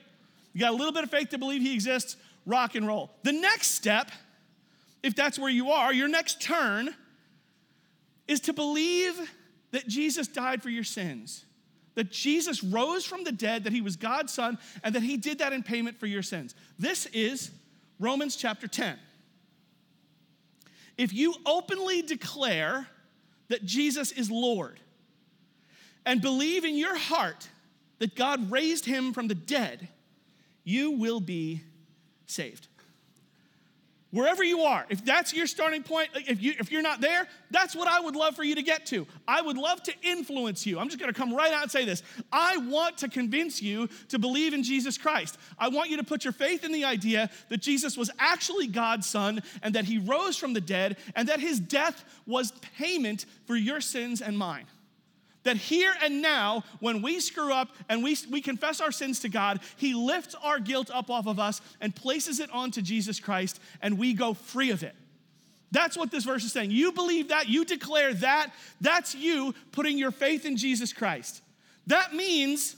You 0.54 0.60
got 0.60 0.74
a 0.74 0.76
little 0.76 0.92
bit 0.92 1.04
of 1.04 1.12
faith 1.12 1.30
to 1.30 1.38
believe 1.38 1.62
He 1.62 1.74
exists, 1.74 2.18
rock 2.46 2.76
and 2.76 2.86
roll. 2.86 3.12
The 3.24 3.32
next 3.32 3.72
step 3.72 4.12
if 5.06 5.14
that's 5.16 5.38
where 5.38 5.52
you 5.52 5.70
are, 5.70 5.94
your 5.94 6.08
next 6.08 6.42
turn 6.42 6.90
is 8.28 8.40
to 8.42 8.54
believe 8.54 9.32
that 9.70 9.88
Jesus 9.88 10.28
died 10.28 10.64
for 10.64 10.70
your 10.70 10.84
sins, 10.84 11.46
that 11.94 12.12
Jesus 12.12 12.64
rose 12.64 13.06
from 13.06 13.24
the 13.24 13.32
dead, 13.32 13.66
that 13.66 13.74
he 13.74 13.82
was 13.82 13.96
God's 13.96 14.34
son, 14.34 14.58
and 14.84 14.96
that 14.96 15.04
he 15.04 15.16
did 15.16 15.38
that 15.38 15.54
in 15.54 15.62
payment 15.62 16.00
for 16.00 16.08
your 16.08 16.24
sins. 16.24 16.56
This 16.80 17.06
is 17.14 17.52
Romans 18.00 18.36
chapter 18.36 18.68
10. 18.68 18.98
If 20.98 21.14
you 21.14 21.36
openly 21.46 22.02
declare 22.02 22.88
that 23.50 23.64
Jesus 23.64 24.12
is 24.12 24.32
Lord 24.32 24.80
and 26.04 26.20
believe 26.20 26.66
in 26.66 26.76
your 26.76 26.98
heart 26.98 27.48
that 28.00 28.16
God 28.16 28.50
raised 28.50 28.86
him 28.86 29.14
from 29.14 29.28
the 29.28 29.36
dead, 29.36 29.88
you 30.64 30.92
will 30.92 31.20
be 31.20 31.62
saved. 32.26 32.70
Wherever 34.16 34.46
you 34.46 34.62
are, 34.62 34.86
if 34.88 35.04
that's 35.04 35.34
your 35.34 35.46
starting 35.46 35.84
point, 35.84 36.08
if, 36.16 36.42
you, 36.42 36.54
if 36.58 36.72
you're 36.72 36.82
not 36.82 37.02
there, 37.02 37.28
that's 37.52 37.76
what 37.76 37.90
I 37.90 38.00
would 38.00 38.16
love 38.16 38.34
for 38.34 38.46
you 38.46 38.56
to 38.56 38.62
get 38.62 38.86
to. 38.86 39.06
I 39.28 39.42
would 39.42 39.58
love 39.58 39.84
to 39.84 39.94
influence 40.04 40.66
you. 40.66 40.80
I'm 40.80 40.88
just 40.88 41.02
gonna 41.02 41.12
come 41.12 41.34
right 41.34 41.52
out 41.52 41.64
and 41.64 41.70
say 41.70 41.84
this. 41.84 42.02
I 42.32 42.56
want 42.56 42.98
to 43.00 43.10
convince 43.10 43.62
you 43.62 43.90
to 44.08 44.18
believe 44.18 44.54
in 44.54 44.64
Jesus 44.64 44.98
Christ. 44.98 45.38
I 45.60 45.68
want 45.68 45.90
you 45.90 45.98
to 45.98 46.04
put 46.06 46.24
your 46.24 46.32
faith 46.32 46.64
in 46.64 46.72
the 46.72 46.86
idea 46.86 47.30
that 47.50 47.58
Jesus 47.58 47.98
was 47.98 48.10
actually 48.18 48.68
God's 48.68 49.06
son 49.06 49.44
and 49.62 49.76
that 49.76 49.84
he 49.84 49.98
rose 49.98 50.38
from 50.38 50.54
the 50.54 50.62
dead 50.62 50.96
and 51.14 51.28
that 51.28 51.42
his 51.42 51.60
death 51.60 52.06
was 52.26 52.54
payment 52.78 53.26
for 53.46 53.58
your 53.58 53.82
sins 53.82 54.22
and 54.22 54.38
mine. 54.38 54.64
That 55.46 55.58
here 55.58 55.94
and 56.04 56.22
now, 56.22 56.64
when 56.80 57.02
we 57.02 57.20
screw 57.20 57.54
up 57.54 57.70
and 57.88 58.04
we, 58.04 58.18
we 58.30 58.42
confess 58.42 58.82
our 58.82 58.92
sins 58.92 59.22
to 59.22 59.30
God, 59.30 59.62
He 59.78 59.94
lifts 59.94 60.36
our 60.44 60.60
guilt 60.60 60.92
up 60.94 61.10
off 61.10 61.26
of 61.26 61.40
us 61.40 61.62
and 61.80 61.96
places 61.96 62.40
it 62.40 62.52
onto 62.52 62.82
Jesus 62.82 63.20
Christ, 63.20 63.60
and 63.82 63.98
we 63.98 64.14
go 64.14 64.34
free 64.34 64.72
of 64.72 64.84
it. 64.84 64.96
That's 65.72 65.98
what 65.98 66.12
this 66.12 66.24
verse 66.24 66.44
is 66.44 66.52
saying. 66.52 66.72
You 66.72 66.92
believe 66.92 67.30
that, 67.30 67.50
you 67.50 67.66
declare 67.66 68.14
that, 68.16 68.54
that's 68.80 69.16
you 69.16 69.56
putting 69.72 69.98
your 69.98 70.12
faith 70.12 70.46
in 70.46 70.58
Jesus 70.58 70.94
Christ. 70.94 71.42
That 71.88 72.14
means 72.14 72.76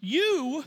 you 0.00 0.64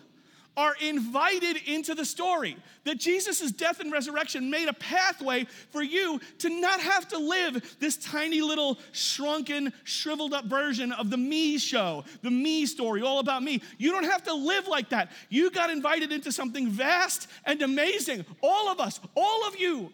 are 0.58 0.76
invited 0.82 1.58
into 1.66 1.96
the 1.96 2.06
story. 2.06 2.58
That 2.84 3.00
Jesus' 3.00 3.52
death 3.52 3.80
and 3.80 3.92
resurrection 3.92 4.50
made 4.50 4.68
a 4.68 4.74
pathway 4.74 5.46
for 5.72 5.82
you 5.82 6.20
to 6.40 6.50
not 6.50 6.80
have 6.80 7.08
to 7.10 7.18
live 7.18 7.78
this 7.80 7.98
tiny 7.98 8.42
little 8.42 8.78
shrunken, 8.92 9.74
shriveled 9.84 10.34
up 10.34 10.46
version 10.46 10.92
of 10.92 11.10
the 11.10 11.18
me 11.18 11.58
show, 11.58 12.04
the 12.22 12.32
me 12.32 12.66
story, 12.66 13.02
all 13.02 13.20
about 13.20 13.44
me. 13.44 13.62
You 13.78 13.92
don't 13.92 14.04
have 14.06 14.24
to 14.24 14.34
live 14.34 14.68
like 14.68 14.90
that. 14.90 15.12
You 15.30 15.50
got 15.52 15.70
invited 15.70 16.12
into 16.12 16.32
something 16.32 16.70
vast 16.70 17.28
and 17.46 17.62
amazing. 17.62 18.26
All 18.42 18.70
of 18.70 18.80
us, 18.80 19.00
all 19.16 19.48
of 19.48 19.58
you. 19.58 19.92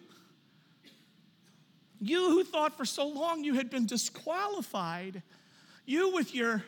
You 2.00 2.32
who 2.32 2.44
thought 2.44 2.76
for 2.76 2.86
so 2.86 3.08
long 3.08 3.44
you 3.44 3.54
had 3.54 3.70
been 3.70 3.86
disqualified, 3.86 5.22
you 5.86 6.12
with 6.12 6.34
your 6.34 6.64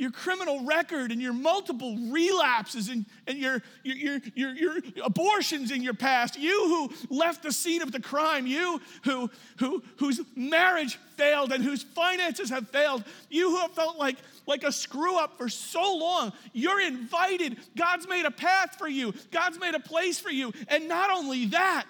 your 0.00 0.10
criminal 0.10 0.64
record 0.64 1.12
and 1.12 1.20
your 1.20 1.34
multiple 1.34 1.94
relapses 2.08 2.88
and, 2.88 3.04
and 3.26 3.36
your, 3.36 3.62
your, 3.84 4.18
your, 4.34 4.54
your, 4.54 4.76
abortions 5.04 5.70
in 5.70 5.82
your 5.82 5.92
past, 5.92 6.38
you 6.38 6.88
who 7.08 7.14
left 7.14 7.42
the 7.42 7.52
scene 7.52 7.82
of 7.82 7.92
the 7.92 8.00
crime, 8.00 8.46
you 8.46 8.80
who, 9.04 9.30
who, 9.58 9.82
whose 9.98 10.22
marriage 10.34 10.98
failed 11.16 11.52
and 11.52 11.62
whose 11.62 11.82
finances 11.82 12.48
have 12.48 12.66
failed, 12.70 13.04
you 13.28 13.50
who 13.50 13.58
have 13.58 13.72
felt 13.72 13.98
like, 13.98 14.16
like 14.46 14.64
a 14.64 14.72
screw 14.72 15.18
up 15.18 15.36
for 15.36 15.50
so 15.50 15.94
long, 15.94 16.32
you're 16.54 16.80
invited. 16.80 17.58
God's 17.76 18.08
made 18.08 18.24
a 18.24 18.30
path 18.30 18.76
for 18.76 18.88
you, 18.88 19.12
God's 19.30 19.60
made 19.60 19.74
a 19.74 19.80
place 19.80 20.18
for 20.18 20.30
you. 20.30 20.50
And 20.68 20.88
not 20.88 21.10
only 21.10 21.44
that, 21.46 21.84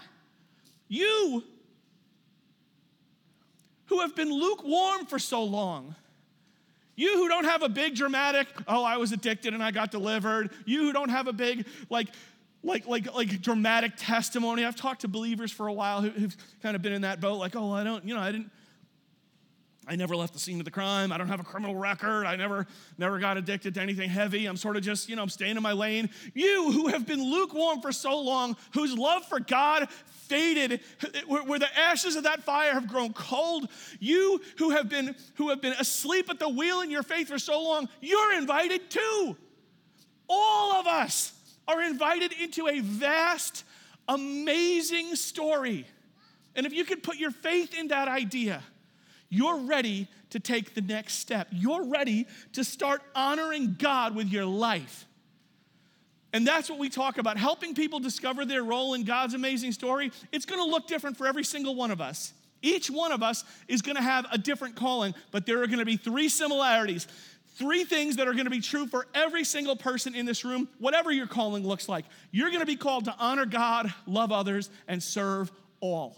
you 0.88 1.44
who 3.86 4.00
have 4.00 4.16
been 4.16 4.32
lukewarm 4.32 5.06
for 5.06 5.20
so 5.20 5.44
long, 5.44 5.94
you 7.00 7.16
who 7.16 7.28
don't 7.28 7.44
have 7.44 7.62
a 7.62 7.68
big 7.68 7.94
dramatic, 7.94 8.46
oh, 8.68 8.84
I 8.84 8.98
was 8.98 9.12
addicted 9.12 9.54
and 9.54 9.62
I 9.62 9.70
got 9.70 9.90
delivered. 9.90 10.50
You 10.66 10.82
who 10.82 10.92
don't 10.92 11.08
have 11.08 11.28
a 11.28 11.32
big, 11.32 11.66
like, 11.88 12.08
like, 12.62 12.86
like, 12.86 13.14
like 13.14 13.40
dramatic 13.40 13.92
testimony. 13.96 14.66
I've 14.66 14.76
talked 14.76 15.00
to 15.00 15.08
believers 15.08 15.50
for 15.50 15.66
a 15.66 15.72
while 15.72 16.02
who, 16.02 16.10
who've 16.10 16.36
kind 16.62 16.76
of 16.76 16.82
been 16.82 16.92
in 16.92 17.02
that 17.02 17.20
boat, 17.20 17.36
like, 17.36 17.56
oh, 17.56 17.72
I 17.72 17.84
don't, 17.84 18.04
you 18.04 18.14
know, 18.14 18.20
I 18.20 18.30
didn't, 18.32 18.50
I 19.86 19.96
never 19.96 20.14
left 20.14 20.34
the 20.34 20.38
scene 20.38 20.58
of 20.58 20.64
the 20.64 20.70
crime. 20.70 21.10
I 21.10 21.18
don't 21.18 21.28
have 21.28 21.40
a 21.40 21.44
criminal 21.44 21.74
record. 21.74 22.26
I 22.26 22.36
never, 22.36 22.66
never 22.98 23.18
got 23.18 23.36
addicted 23.36 23.74
to 23.74 23.80
anything 23.80 24.10
heavy. 24.10 24.46
I'm 24.46 24.56
sort 24.56 24.76
of 24.76 24.82
just, 24.82 25.08
you 25.08 25.16
know, 25.16 25.22
I'm 25.22 25.30
staying 25.30 25.56
in 25.56 25.62
my 25.62 25.72
lane. 25.72 26.10
You 26.34 26.70
who 26.70 26.88
have 26.88 27.06
been 27.06 27.22
lukewarm 27.22 27.80
for 27.80 27.90
so 27.90 28.20
long, 28.20 28.56
whose 28.74 28.96
love 28.96 29.24
for 29.26 29.40
God 29.40 29.88
faded, 30.28 30.80
where 31.26 31.58
the 31.58 31.78
ashes 31.78 32.14
of 32.14 32.24
that 32.24 32.44
fire 32.44 32.74
have 32.74 32.88
grown 32.88 33.12
cold. 33.14 33.68
You 33.98 34.40
who 34.58 34.70
have 34.70 34.88
been 34.88 35.16
who 35.34 35.48
have 35.48 35.62
been 35.62 35.72
asleep 35.72 36.28
at 36.28 36.38
the 36.38 36.48
wheel 36.48 36.82
in 36.82 36.90
your 36.90 37.02
faith 37.02 37.28
for 37.28 37.38
so 37.38 37.62
long, 37.62 37.88
you're 38.00 38.34
invited 38.34 38.90
too. 38.90 39.36
All 40.28 40.72
of 40.72 40.86
us 40.86 41.32
are 41.66 41.82
invited 41.82 42.32
into 42.32 42.68
a 42.68 42.80
vast, 42.80 43.64
amazing 44.06 45.16
story. 45.16 45.86
And 46.54 46.66
if 46.66 46.72
you 46.72 46.84
could 46.84 47.02
put 47.02 47.16
your 47.16 47.30
faith 47.30 47.76
in 47.76 47.88
that 47.88 48.08
idea, 48.08 48.62
you're 49.30 49.60
ready 49.60 50.08
to 50.30 50.40
take 50.40 50.74
the 50.74 50.80
next 50.80 51.14
step. 51.14 51.48
You're 51.52 51.84
ready 51.84 52.26
to 52.52 52.64
start 52.64 53.00
honoring 53.14 53.76
God 53.78 54.14
with 54.14 54.28
your 54.28 54.44
life. 54.44 55.06
And 56.32 56.46
that's 56.46 56.68
what 56.68 56.78
we 56.78 56.88
talk 56.88 57.18
about 57.18 57.36
helping 57.36 57.74
people 57.74 58.00
discover 58.00 58.44
their 58.44 58.62
role 58.62 58.94
in 58.94 59.04
God's 59.04 59.34
amazing 59.34 59.72
story. 59.72 60.12
It's 60.32 60.46
going 60.46 60.60
to 60.60 60.68
look 60.68 60.86
different 60.86 61.16
for 61.16 61.26
every 61.26 61.44
single 61.44 61.74
one 61.74 61.90
of 61.90 62.00
us. 62.00 62.32
Each 62.62 62.90
one 62.90 63.10
of 63.10 63.22
us 63.22 63.44
is 63.68 63.82
going 63.82 63.96
to 63.96 64.02
have 64.02 64.26
a 64.30 64.38
different 64.38 64.76
calling, 64.76 65.14
but 65.30 65.46
there 65.46 65.62
are 65.62 65.66
going 65.66 65.78
to 65.78 65.84
be 65.84 65.96
three 65.96 66.28
similarities. 66.28 67.06
Three 67.56 67.84
things 67.84 68.16
that 68.16 68.28
are 68.28 68.32
going 68.32 68.44
to 68.44 68.50
be 68.50 68.60
true 68.60 68.86
for 68.86 69.06
every 69.14 69.44
single 69.44 69.76
person 69.76 70.14
in 70.14 70.24
this 70.24 70.44
room, 70.44 70.68
whatever 70.78 71.10
your 71.10 71.26
calling 71.26 71.66
looks 71.66 71.88
like. 71.88 72.04
You're 72.30 72.48
going 72.48 72.60
to 72.60 72.66
be 72.66 72.76
called 72.76 73.06
to 73.06 73.14
honor 73.18 73.44
God, 73.46 73.92
love 74.06 74.32
others, 74.32 74.70
and 74.88 75.02
serve 75.02 75.50
all 75.80 76.16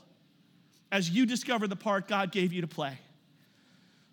as 0.92 1.10
you 1.10 1.26
discover 1.26 1.66
the 1.66 1.74
part 1.74 2.06
God 2.06 2.30
gave 2.30 2.52
you 2.52 2.60
to 2.60 2.68
play. 2.68 2.96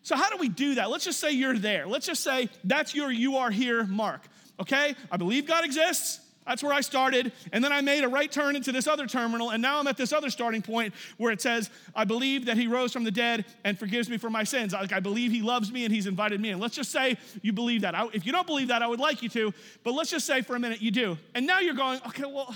So, 0.02 0.16
how 0.16 0.32
do 0.32 0.38
we 0.38 0.50
do 0.50 0.76
that? 0.76 0.90
Let's 0.90 1.06
just 1.06 1.20
say 1.20 1.32
you're 1.32 1.58
there. 1.60 1.86
Let's 1.86 2.08
just 2.08 2.24
say 2.24 2.50
that's 2.64 2.96
your 2.96 3.12
you 3.12 3.38
are 3.38 3.52
here 3.52 3.84
mark 3.84 4.22
okay? 4.60 4.96
I 5.12 5.18
believe 5.18 5.48
God 5.48 5.66
exists. 5.66 6.20
That's 6.46 6.64
where 6.64 6.74
I 6.74 6.82
started. 6.82 7.32
And 7.54 7.64
then 7.64 7.72
I 7.72 7.82
made 7.82 8.04
a 8.04 8.08
right 8.08 8.32
turn 8.32 8.56
into 8.56 8.72
this 8.72 8.88
other 8.88 9.06
terminal. 9.06 9.52
And 9.52 9.62
now 9.62 9.80
I'm 9.80 9.88
at 9.88 9.98
this 9.98 10.12
other 10.12 10.32
starting 10.32 10.64
point 10.64 10.96
where 11.18 11.32
it 11.32 11.42
says, 11.42 11.70
I 11.96 12.06
believe 12.06 12.46
that 12.46 12.58
he 12.58 12.66
rose 12.66 12.92
from 12.92 13.04
the 13.04 13.12
dead 13.12 13.46
and 13.64 13.78
forgives 13.78 14.10
me 14.10 14.18
for 14.18 14.32
my 14.32 14.44
sins. 14.44 14.74
Like, 14.74 14.92
I 14.92 15.00
believe 15.00 15.32
he 15.32 15.44
loves 15.44 15.72
me 15.72 15.86
and 15.86 15.94
he's 15.94 16.08
invited 16.08 16.42
me 16.42 16.50
in. 16.50 16.60
Let's 16.60 16.76
just 16.76 16.92
say 16.92 17.18
you 17.44 17.54
believe 17.54 17.82
that. 17.82 17.94
I, 17.94 18.08
if 18.14 18.26
you 18.26 18.32
don't 18.32 18.48
believe 18.48 18.70
that, 18.70 18.82
I 18.82 18.88
would 18.88 19.00
like 19.00 19.22
you 19.22 19.30
to. 19.30 19.54
But 19.84 19.94
let's 19.94 20.10
just 20.10 20.26
say 20.26 20.42
for 20.42 20.56
a 20.56 20.60
minute 20.60 20.82
you 20.82 20.90
do. 20.90 21.18
And 21.36 21.46
now 21.46 21.60
you're 21.60 21.76
going, 21.76 22.02
okay, 22.08 22.24
well, 22.26 22.56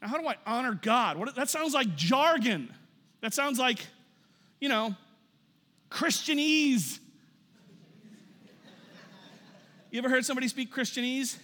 now 0.00 0.08
how 0.08 0.16
do 0.16 0.26
I 0.26 0.36
honor 0.46 0.78
God? 0.80 1.18
What, 1.18 1.34
that 1.34 1.50
sounds 1.50 1.74
like 1.74 1.96
jargon. 1.96 2.72
That 3.20 3.34
sounds 3.34 3.58
like, 3.58 3.86
you 4.60 4.68
know, 4.68 4.94
Christianese. 5.90 6.98
You 9.90 9.98
ever 9.98 10.08
heard 10.08 10.24
somebody 10.24 10.48
speak 10.48 10.72
Christianese? 10.72 11.38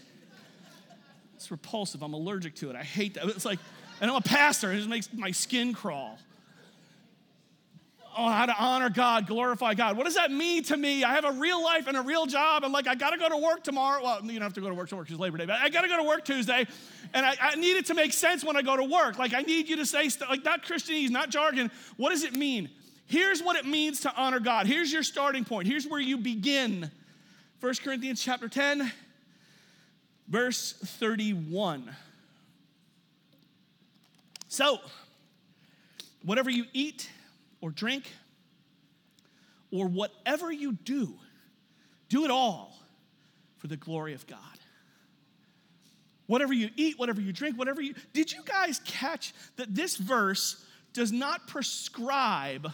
It's 1.35 1.51
repulsive. 1.51 2.03
I'm 2.03 2.15
allergic 2.15 2.55
to 2.57 2.71
it. 2.71 2.77
I 2.77 2.83
hate 2.83 3.15
that. 3.15 3.27
It's 3.27 3.45
like, 3.45 3.59
and 4.01 4.11
I'm 4.11 4.17
a 4.17 4.21
pastor, 4.21 4.73
it 4.73 4.77
just 4.77 4.89
makes 4.89 5.13
my 5.13 5.31
skin 5.31 5.73
crawl. 5.73 6.19
Oh, 8.17 8.29
how 8.29 8.47
to 8.47 8.55
honor 8.57 8.91
God, 8.91 9.27
glorify 9.27 9.75
God. 9.75 9.97
What 9.97 10.05
does 10.05 10.15
that 10.15 10.31
mean 10.31 10.63
to 10.65 10.77
me? 10.77 11.03
I 11.03 11.15
have 11.15 11.25
a 11.25 11.33
real 11.33 11.63
life 11.63 11.89
and 11.89 11.97
a 11.97 12.03
real 12.03 12.27
job. 12.27 12.65
I'm 12.65 12.71
like, 12.71 12.87
I 12.87 12.95
gotta 12.95 13.19
go 13.19 13.29
to 13.29 13.37
work 13.37 13.65
tomorrow. 13.65 14.03
Well, 14.03 14.21
you 14.25 14.35
don't 14.35 14.43
have 14.43 14.55
to 14.55 14.61
go 14.61 14.69
to 14.69 14.75
work 14.75 14.89
tomorrow 14.89 15.05
because 15.05 15.19
Labor 15.19 15.39
Day, 15.39 15.47
but 15.47 15.57
I 15.61 15.69
gotta 15.69 15.89
go 15.89 15.97
to 15.97 16.05
work 16.05 16.25
Tuesday. 16.25 16.67
And 17.13 17.27
I, 17.27 17.37
I, 17.41 17.55
need 17.57 17.77
it 17.77 17.87
to 17.87 17.95
make 17.95 18.13
sense 18.13 18.45
when 18.45 18.57
I 18.57 18.63
go 18.63 18.77
to 18.77 18.85
work. 18.85 19.19
Like, 19.19 19.35
I 19.35 19.43
need 19.43 19.69
you 19.69 19.77
to 19.77 19.87
say, 19.87 20.09
st- 20.09 20.29
like, 20.29 20.45
not 20.45 20.65
Christianese, 20.65 21.11
not 21.11 21.31
jargon. 21.31 21.71
What 21.97 22.11
does 22.11 22.25
it 22.25 22.35
mean? 22.35 22.71
Here's 23.07 23.43
what 23.43 23.57
it 23.57 23.67
means 23.67 24.01
to 24.01 24.15
honor 24.17 24.41
God. 24.41 24.67
Here's 24.67 24.93
your 24.93 25.03
starting 25.03 25.45
point. 25.45 25.69
Here's 25.69 25.87
where 25.87 26.01
you 26.01 26.17
begin 26.17 26.91
1 27.61 27.75
Corinthians 27.83 28.23
chapter 28.23 28.49
10, 28.49 28.93
verse 30.29 30.73
31. 30.73 31.95
So, 34.49 34.79
whatever 36.25 36.51
you 36.51 36.65
eat 36.73 37.11
or 37.65 37.71
drink, 37.71 38.13
or 39.73 39.89
whatever 39.89 40.53
you 40.53 40.73
do, 40.85 41.15
do 42.11 42.27
it 42.27 42.31
all 42.31 42.77
for 43.57 43.69
the 43.69 43.77
glory 43.79 44.13
of 44.13 44.27
God. 44.27 44.39
Whatever 46.27 46.53
you 46.53 46.69
eat, 46.77 46.99
whatever 46.99 47.23
you 47.23 47.33
drink, 47.33 47.59
whatever 47.59 47.81
you. 47.81 47.95
Did 48.13 48.31
you 48.31 48.43
guys 48.45 48.83
catch 48.85 49.33
that 49.57 49.75
this 49.75 49.97
verse 49.97 50.63
does 50.93 51.11
not 51.11 51.49
prescribe 51.49 52.71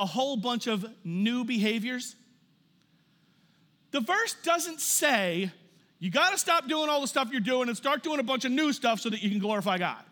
a 0.00 0.06
whole 0.06 0.36
bunch 0.36 0.66
of 0.66 0.84
new 1.04 1.44
behaviors? 1.44 2.16
The 3.92 4.00
verse 4.00 4.34
doesn't 4.42 4.80
say, 4.80 5.52
you 6.00 6.10
got 6.10 6.32
to 6.32 6.38
stop 6.38 6.66
doing 6.66 6.88
all 6.88 7.00
the 7.00 7.06
stuff 7.06 7.28
you're 7.30 7.40
doing 7.40 7.68
and 7.68 7.76
start 7.76 8.02
doing 8.02 8.18
a 8.18 8.24
bunch 8.24 8.44
of 8.44 8.50
new 8.50 8.72
stuff 8.72 8.98
so 8.98 9.10
that 9.10 9.22
you 9.22 9.30
can 9.30 9.38
glorify 9.38 9.78
God. 9.78 10.02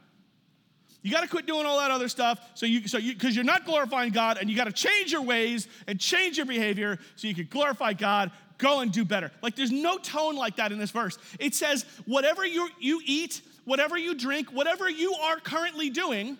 You 1.02 1.10
got 1.10 1.22
to 1.22 1.28
quit 1.28 1.46
doing 1.46 1.66
all 1.66 1.78
that 1.78 1.90
other 1.90 2.08
stuff 2.08 2.38
so 2.54 2.64
you 2.64 2.86
so 2.86 2.96
you 2.98 3.12
because 3.12 3.34
you're 3.34 3.44
not 3.44 3.64
glorifying 3.64 4.12
God 4.12 4.38
and 4.38 4.48
you 4.48 4.56
got 4.56 4.64
to 4.64 4.72
change 4.72 5.10
your 5.10 5.22
ways 5.22 5.66
and 5.88 5.98
change 5.98 6.36
your 6.36 6.46
behavior 6.46 6.98
so 7.16 7.26
you 7.26 7.34
can 7.34 7.46
glorify 7.46 7.92
God. 7.92 8.30
Go 8.58 8.80
and 8.80 8.92
do 8.92 9.04
better. 9.04 9.32
Like 9.42 9.56
there's 9.56 9.72
no 9.72 9.98
tone 9.98 10.36
like 10.36 10.56
that 10.56 10.70
in 10.70 10.78
this 10.78 10.92
verse. 10.92 11.18
It 11.40 11.54
says 11.54 11.84
whatever 12.06 12.46
you 12.46 12.68
you 12.78 13.00
eat, 13.04 13.40
whatever 13.64 13.98
you 13.98 14.14
drink, 14.14 14.50
whatever 14.50 14.88
you 14.88 15.12
are 15.14 15.40
currently 15.40 15.90
doing, 15.90 16.38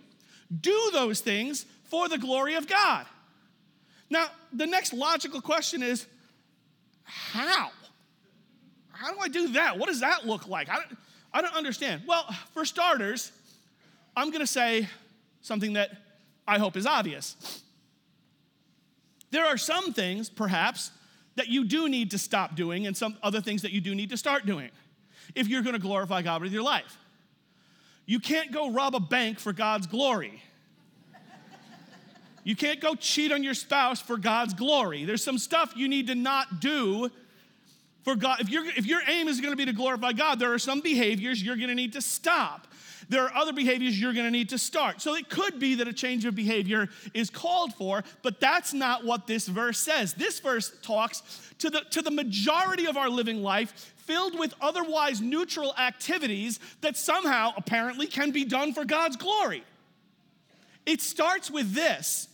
do 0.60 0.90
those 0.92 1.20
things 1.20 1.66
for 1.84 2.08
the 2.08 2.18
glory 2.18 2.54
of 2.54 2.68
God. 2.68 3.06
Now, 4.10 4.26
the 4.52 4.66
next 4.66 4.92
logical 4.92 5.40
question 5.40 5.82
is 5.82 6.06
how? 7.02 7.70
How 8.92 9.12
do 9.12 9.18
I 9.18 9.28
do 9.28 9.48
that? 9.54 9.78
What 9.78 9.88
does 9.88 10.00
that 10.00 10.26
look 10.26 10.46
like? 10.46 10.68
I 10.68 10.76
don't, 10.76 10.98
I 11.32 11.42
don't 11.42 11.54
understand. 11.54 12.02
Well, 12.06 12.24
for 12.52 12.64
starters, 12.64 13.32
I'm 14.16 14.28
going 14.28 14.40
to 14.40 14.46
say 14.46 14.88
something 15.40 15.74
that 15.74 15.90
I 16.46 16.58
hope 16.58 16.76
is 16.76 16.86
obvious. 16.86 17.62
There 19.30 19.46
are 19.46 19.56
some 19.56 19.92
things, 19.92 20.28
perhaps, 20.28 20.90
that 21.36 21.48
you 21.48 21.64
do 21.64 21.88
need 21.88 22.10
to 22.10 22.18
stop 22.18 22.54
doing, 22.54 22.86
and 22.86 22.96
some 22.96 23.16
other 23.22 23.40
things 23.40 23.62
that 23.62 23.72
you 23.72 23.80
do 23.80 23.94
need 23.94 24.10
to 24.10 24.16
start 24.16 24.44
doing 24.44 24.70
if 25.34 25.48
you're 25.48 25.62
going 25.62 25.74
to 25.74 25.80
glorify 25.80 26.20
God 26.22 26.42
with 26.42 26.52
your 26.52 26.62
life. 26.62 26.98
You 28.04 28.20
can't 28.20 28.52
go 28.52 28.70
rob 28.70 28.94
a 28.94 29.00
bank 29.00 29.38
for 29.38 29.52
God's 29.52 29.86
glory. 29.86 30.42
You 32.44 32.56
can't 32.56 32.80
go 32.80 32.94
cheat 32.96 33.30
on 33.30 33.44
your 33.44 33.54
spouse 33.54 34.00
for 34.02 34.16
God's 34.16 34.52
glory. 34.52 35.04
There's 35.04 35.22
some 35.22 35.38
stuff 35.38 35.74
you 35.76 35.88
need 35.88 36.08
to 36.08 36.14
not 36.14 36.60
do 36.60 37.08
for 38.02 38.16
God. 38.16 38.40
If, 38.40 38.50
you 38.50 38.68
if 38.76 38.84
your 38.84 39.00
aim 39.06 39.28
is 39.28 39.40
going 39.40 39.52
to 39.52 39.56
be 39.56 39.64
to 39.64 39.72
glorify 39.72 40.12
God, 40.12 40.40
there 40.40 40.52
are 40.52 40.58
some 40.58 40.80
behaviors 40.80 41.42
you're 41.42 41.56
going 41.56 41.68
to 41.68 41.74
need 41.74 41.92
to 41.92 42.02
stop. 42.02 42.66
There 43.12 43.24
are 43.24 43.36
other 43.36 43.52
behaviors 43.52 44.00
you're 44.00 44.14
going 44.14 44.24
to 44.24 44.30
need 44.30 44.48
to 44.48 44.58
start. 44.58 45.02
So 45.02 45.14
it 45.14 45.28
could 45.28 45.58
be 45.60 45.74
that 45.74 45.86
a 45.86 45.92
change 45.92 46.24
of 46.24 46.34
behavior 46.34 46.88
is 47.12 47.28
called 47.28 47.74
for, 47.74 48.02
but 48.22 48.40
that's 48.40 48.72
not 48.72 49.04
what 49.04 49.26
this 49.26 49.46
verse 49.46 49.78
says. 49.78 50.14
This 50.14 50.40
verse 50.40 50.72
talks 50.80 51.22
to 51.58 51.68
the, 51.68 51.82
to 51.90 52.00
the 52.00 52.10
majority 52.10 52.86
of 52.86 52.96
our 52.96 53.10
living 53.10 53.42
life 53.42 53.92
filled 53.98 54.38
with 54.38 54.54
otherwise 54.62 55.20
neutral 55.20 55.74
activities 55.76 56.58
that 56.80 56.96
somehow 56.96 57.52
apparently 57.54 58.06
can 58.06 58.30
be 58.30 58.46
done 58.46 58.72
for 58.72 58.86
God's 58.86 59.16
glory. 59.16 59.62
It 60.86 61.02
starts 61.02 61.50
with 61.50 61.74
this 61.74 62.28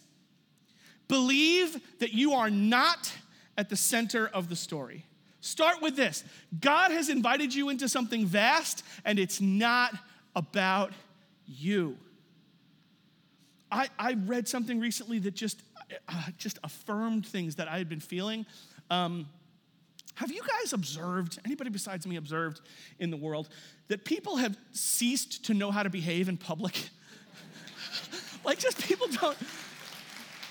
believe 1.08 1.98
that 1.98 2.12
you 2.12 2.34
are 2.34 2.50
not 2.50 3.12
at 3.56 3.68
the 3.68 3.76
center 3.76 4.28
of 4.28 4.48
the 4.48 4.54
story. 4.54 5.04
Start 5.40 5.82
with 5.82 5.96
this 5.96 6.22
God 6.60 6.92
has 6.92 7.08
invited 7.08 7.52
you 7.52 7.68
into 7.68 7.88
something 7.88 8.26
vast, 8.26 8.84
and 9.04 9.18
it's 9.18 9.40
not 9.40 9.92
about 10.38 10.92
you. 11.46 11.98
I, 13.70 13.88
I 13.98 14.14
read 14.14 14.48
something 14.48 14.80
recently 14.80 15.18
that 15.18 15.34
just, 15.34 15.62
uh, 16.08 16.22
just 16.38 16.58
affirmed 16.62 17.26
things 17.26 17.56
that 17.56 17.68
I 17.68 17.76
had 17.76 17.88
been 17.88 18.00
feeling. 18.00 18.46
Um, 18.88 19.26
have 20.14 20.30
you 20.32 20.42
guys 20.42 20.72
observed, 20.72 21.38
anybody 21.44 21.70
besides 21.70 22.06
me 22.06 22.16
observed 22.16 22.60
in 23.00 23.10
the 23.10 23.16
world, 23.16 23.48
that 23.88 24.04
people 24.04 24.36
have 24.36 24.56
ceased 24.72 25.44
to 25.46 25.54
know 25.54 25.70
how 25.70 25.82
to 25.82 25.90
behave 25.90 26.28
in 26.28 26.36
public? 26.36 26.88
like, 28.44 28.58
just 28.58 28.82
people 28.82 29.08
don't. 29.08 29.36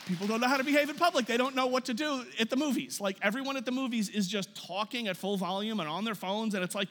People 0.06 0.26
don't 0.26 0.40
know 0.40 0.48
how 0.48 0.56
to 0.56 0.64
behave 0.64 0.90
in 0.90 0.96
public. 0.96 1.26
They 1.26 1.36
don't 1.36 1.54
know 1.54 1.68
what 1.68 1.84
to 1.86 1.94
do 1.94 2.24
at 2.40 2.50
the 2.50 2.56
movies. 2.56 3.02
Like, 3.02 3.18
everyone 3.22 3.58
at 3.58 3.66
the 3.66 3.74
movies 3.74 4.08
is 4.08 4.26
just 4.26 4.56
talking 4.56 5.10
at 5.10 5.18
full 5.18 5.36
volume 5.36 5.82
and 5.82 5.90
on 5.90 6.06
their 6.06 6.16
phones, 6.16 6.56
and 6.56 6.64
it's 6.64 6.76
like, 6.76 6.88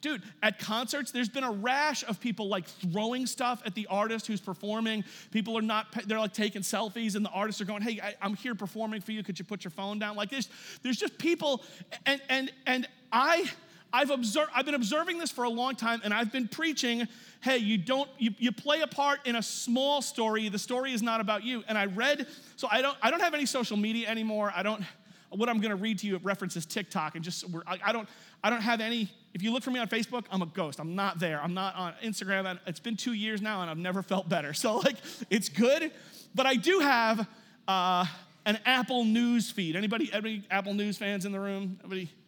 dude, 0.00 0.22
at 0.42 0.58
concerts, 0.58 1.10
there's 1.10 1.28
been 1.28 1.44
a 1.44 1.50
rash 1.50 2.04
of 2.06 2.20
people 2.20 2.48
like 2.48 2.66
throwing 2.66 3.26
stuff 3.26 3.62
at 3.66 3.74
the 3.74 3.86
artist 3.88 4.26
who's 4.26 4.40
performing. 4.40 5.04
People 5.30 5.56
are 5.58 5.62
not, 5.62 5.86
they're 6.06 6.18
like 6.18 6.32
taking 6.32 6.62
selfies, 6.62 7.16
and 7.16 7.24
the 7.24 7.30
artists 7.30 7.60
are 7.60 7.64
going, 7.64 7.82
hey, 7.82 8.00
I, 8.02 8.26
am 8.26 8.34
here 8.34 8.54
performing 8.54 9.00
for 9.00 9.12
you. 9.12 9.22
Could 9.22 9.38
you 9.38 9.44
put 9.44 9.64
your 9.64 9.70
phone 9.70 9.98
down? 9.98 10.16
Like, 10.16 10.30
there's, 10.30 10.48
there's 10.82 10.96
just 10.96 11.18
people, 11.18 11.62
and, 12.06 12.20
and, 12.28 12.52
and 12.66 12.88
I, 13.12 13.50
I've 13.92 14.10
observed, 14.10 14.50
I've 14.54 14.64
been 14.64 14.74
observing 14.74 15.18
this 15.18 15.30
for 15.30 15.44
a 15.44 15.50
long 15.50 15.74
time, 15.74 16.00
and 16.04 16.14
I've 16.14 16.32
been 16.32 16.48
preaching, 16.48 17.06
hey, 17.40 17.58
you 17.58 17.76
don't, 17.76 18.08
you, 18.18 18.30
you 18.38 18.52
play 18.52 18.80
a 18.82 18.86
part 18.86 19.26
in 19.26 19.36
a 19.36 19.42
small 19.42 20.02
story. 20.02 20.48
The 20.48 20.58
story 20.58 20.92
is 20.92 21.02
not 21.02 21.20
about 21.20 21.42
you. 21.42 21.64
And 21.68 21.76
I 21.76 21.86
read, 21.86 22.26
so 22.56 22.68
I 22.70 22.82
don't, 22.82 22.96
I 23.02 23.10
don't 23.10 23.20
have 23.20 23.34
any 23.34 23.46
social 23.46 23.76
media 23.76 24.08
anymore. 24.08 24.52
I 24.54 24.62
don't, 24.62 24.84
what 25.30 25.48
I'm 25.48 25.58
going 25.58 25.70
to 25.70 25.76
read 25.76 25.98
to 26.00 26.06
you 26.06 26.18
references 26.18 26.66
TikTok, 26.66 27.14
and 27.14 27.24
just 27.24 27.44
I, 27.66 27.78
I 27.84 27.92
don't, 27.92 28.08
I 28.42 28.50
don't 28.50 28.62
have 28.62 28.80
any 28.80 29.10
if 29.32 29.42
you 29.42 29.52
look 29.52 29.62
for 29.62 29.70
me 29.70 29.78
on 29.78 29.88
Facebook, 29.88 30.24
I'm 30.30 30.42
a 30.42 30.46
ghost. 30.46 30.80
I'm 30.80 30.96
not 30.96 31.20
there. 31.20 31.40
I'm 31.40 31.54
not 31.54 31.76
on 31.76 31.94
Instagram. 32.02 32.58
It's 32.66 32.80
been 32.80 32.96
two 32.96 33.12
years 33.12 33.40
now, 33.40 33.62
and 33.62 33.70
I've 33.70 33.78
never 33.78 34.02
felt 34.02 34.28
better. 34.28 34.52
So, 34.60 34.76
like, 34.76 34.96
it's 35.30 35.48
good. 35.48 35.90
But 36.34 36.44
I 36.44 36.54
do 36.54 36.80
have 36.80 37.26
uh, 37.66 38.04
an 38.44 38.58
Apple 38.66 39.04
News 39.04 39.50
feed. 39.50 39.74
Anybody, 39.74 40.10
any 40.12 40.44
Apple 40.50 40.74
News 40.74 40.98
fans 40.98 41.24
in 41.24 41.32
the 41.32 41.40
room? 41.40 41.78
Anybody? 41.80 42.10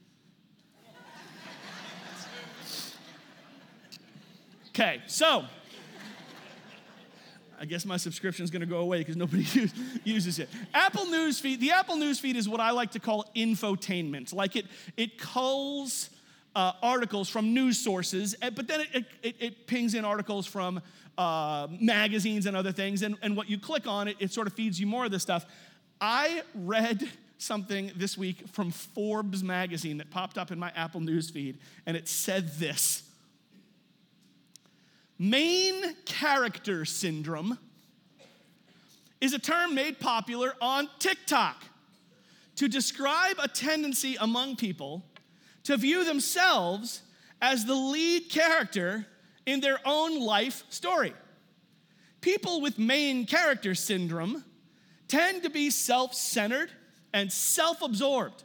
Okay, 4.71 5.03
so 5.07 5.45
I 7.63 7.65
guess 7.65 7.87
my 7.87 7.97
subscription 7.97 8.43
is 8.43 8.51
going 8.51 8.63
to 8.63 8.67
go 8.67 8.79
away 8.79 8.99
because 8.99 9.17
nobody 9.17 9.47
uses 10.05 10.41
it. 10.41 10.49
Apple 10.75 11.07
News 11.07 11.39
feed. 11.39 11.61
The 11.61 11.71
Apple 11.71 11.95
News 11.95 12.19
feed 12.19 12.35
is 12.35 12.49
what 12.49 12.59
I 12.59 12.73
like 12.73 12.91
to 12.91 12.99
call 12.99 13.31
infotainment. 13.37 14.35
Like 14.35 14.57
it, 14.57 14.67
it 14.97 15.17
culls 15.17 16.11
uh, 16.57 16.73
articles 16.83 17.29
from 17.29 17.55
news 17.55 17.79
sources, 17.79 18.35
eh, 18.43 18.51
but 18.51 18.67
then 18.67 18.81
it, 18.93 19.05
it, 19.23 19.37
it 19.39 19.67
pings 19.69 19.95
in 19.95 20.05
articles 20.05 20.45
from 20.45 20.83
uh, 21.17 21.69
magazines 21.79 22.47
and 22.47 22.57
other 22.57 22.73
things. 22.73 23.03
And, 23.03 23.17
and 23.23 23.37
what 23.37 23.49
you 23.49 23.61
click 23.61 23.87
on, 23.87 24.09
it, 24.09 24.17
it 24.19 24.33
sort 24.33 24.49
of 24.49 24.55
feeds 24.55 24.81
you 24.81 24.89
more 24.89 25.05
of 25.05 25.13
this 25.13 25.23
stuff. 25.23 25.47
I 26.01 26.43
read 26.57 27.09
something 27.39 27.93
this 27.95 28.19
week 28.19 28.49
from 28.49 28.73
Forbes 28.73 29.45
magazine 29.45 29.99
that 29.99 30.11
popped 30.11 30.37
up 30.37 30.51
in 30.51 30.59
my 30.59 30.73
Apple 30.75 31.01
News 31.01 31.31
feed, 31.31 31.59
and 31.87 31.97
it 31.97 32.09
said 32.09 32.57
this 32.57 33.05
Main 35.23 35.95
character 36.05 36.85
syndrome 36.85 37.57
is 39.21 39.33
a 39.35 39.39
term 39.39 39.73
made 39.73 40.01
popular 40.01 40.53
on 40.61 40.91
TikTok 40.99 41.63
to 42.57 42.67
describe 42.67 43.37
a 43.39 43.47
tendency 43.47 44.17
among 44.21 44.57
people 44.57 45.05
to 45.63 45.77
view 45.77 46.05
themselves 46.05 47.03
as 47.41 47.65
the 47.65 47.75
lead 47.77 48.31
character 48.31 49.07
in 49.47 49.61
their 49.61 49.79
own 49.85 50.19
life 50.19 50.65
story. 50.71 51.13
People 52.21 52.61
with 52.61 52.77
main 52.77 53.25
character 53.25 53.77
syndrome 53.77 54.45
tend 55.07 55.45
to 55.45 55.51
be 55.51 55.71
self 55.71 56.15
centered 56.15 56.73
and 57.15 57.31
self 57.31 57.81
absorbed, 57.81 58.43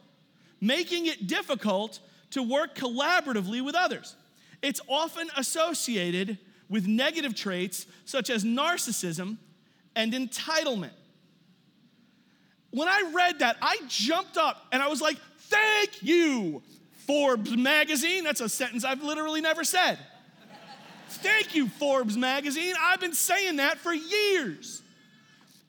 making 0.62 1.08
it 1.08 1.26
difficult 1.26 2.02
to 2.30 2.44
work 2.44 2.76
collaboratively 2.76 3.66
with 3.66 3.74
others. 3.74 4.16
It's 4.62 4.82
often 4.88 5.28
associated 5.36 6.38
with 6.70 6.88
negative 6.88 7.36
traits 7.36 7.86
such 8.06 8.30
as 8.30 8.44
narcissism 8.44 9.38
and 9.96 10.14
entitlement. 10.14 10.92
When 12.72 12.88
I 12.88 13.12
read 13.14 13.40
that, 13.40 13.58
I 13.62 13.78
jumped 13.88 14.38
up 14.38 14.66
and 14.72 14.82
I 14.82 14.88
was 14.88 15.02
like, 15.02 15.18
Thank 15.50 16.04
you 16.04 16.62
Forbes 17.08 17.56
magazine. 17.56 18.26
That's 18.26 18.42
a 18.42 18.50
sentence 18.50 18.84
I've 18.84 19.02
literally 19.02 19.42
never 19.42 19.64
said. 19.64 19.98
Thank 21.10 21.56
you, 21.56 21.70
Forbes 21.70 22.18
magazine. 22.18 22.76
I've 22.80 23.00
been 23.00 23.14
saying 23.14 23.56
that 23.56 23.78
for 23.78 23.94
years. 23.94 24.82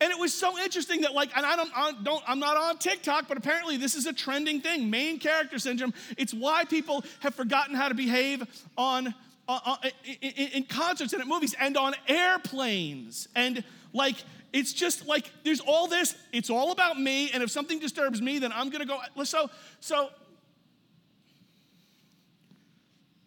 And 0.01 0.13
it 0.13 0.19
was 0.19 0.33
so 0.33 0.59
interesting 0.59 1.03
that, 1.03 1.15
like, 1.15 1.37
and 1.37 1.47
I 1.47 1.57
don't, 1.57 1.71
I 1.75 1.93
don't, 2.03 2.23
I'm 2.27 2.39
not 2.41 2.57
on 2.57 2.79
TikTok, 2.79 3.27
but 3.29 3.37
apparently 3.37 3.77
this 3.77 3.95
is 3.95 4.07
a 4.07 4.13
trending 4.13 4.61
thing 4.61 4.91
main 4.91 5.19
character 5.19 5.59
syndrome. 5.59 5.95
It's 6.17 6.35
why 6.35 6.65
people 6.65 7.05
have 7.21 7.35
forgotten 7.35 7.75
how 7.75 7.89
to 7.89 7.95
behave 7.95 8.43
on, 8.77 9.15
Uh, 9.49 9.59
uh, 9.65 9.77
in, 10.21 10.49
in 10.49 10.65
concerts 10.65 11.15
and 11.15 11.23
at 11.23 11.27
movies 11.27 11.55
and 11.59 11.77
on 11.79 11.95
airplanes. 12.07 13.29
And, 13.35 13.65
like, 13.95 14.17
it's 14.53 14.75
just 14.75 15.07
like 15.07 15.31
there's 15.43 15.61
all 15.61 15.87
this, 15.87 16.15
it's 16.33 16.51
all 16.51 16.71
about 16.71 17.01
me, 17.01 17.31
and 17.33 17.43
if 17.43 17.51
something 17.51 17.79
disturbs 17.79 18.21
me, 18.21 18.39
then 18.39 18.53
I'm 18.53 18.69
gonna 18.69 18.85
go. 18.85 19.01
So, 19.25 19.49
so 19.81 20.11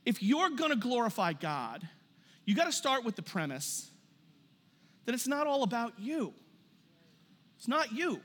if 0.05 0.21
you're 0.21 0.49
to 0.71 0.75
glorify 0.75 1.33
God, 1.33 1.87
you 2.45 2.55
got 2.55 2.65
to 2.65 2.71
start 2.71 3.03
with 3.03 3.15
the 3.15 3.21
premise 3.21 3.89
that 5.05 5.13
it's 5.13 5.27
not 5.27 5.47
all 5.47 5.63
about 5.63 5.93
you. 5.99 6.33
It's 7.57 7.67
not 7.67 7.91
you. 7.91 8.19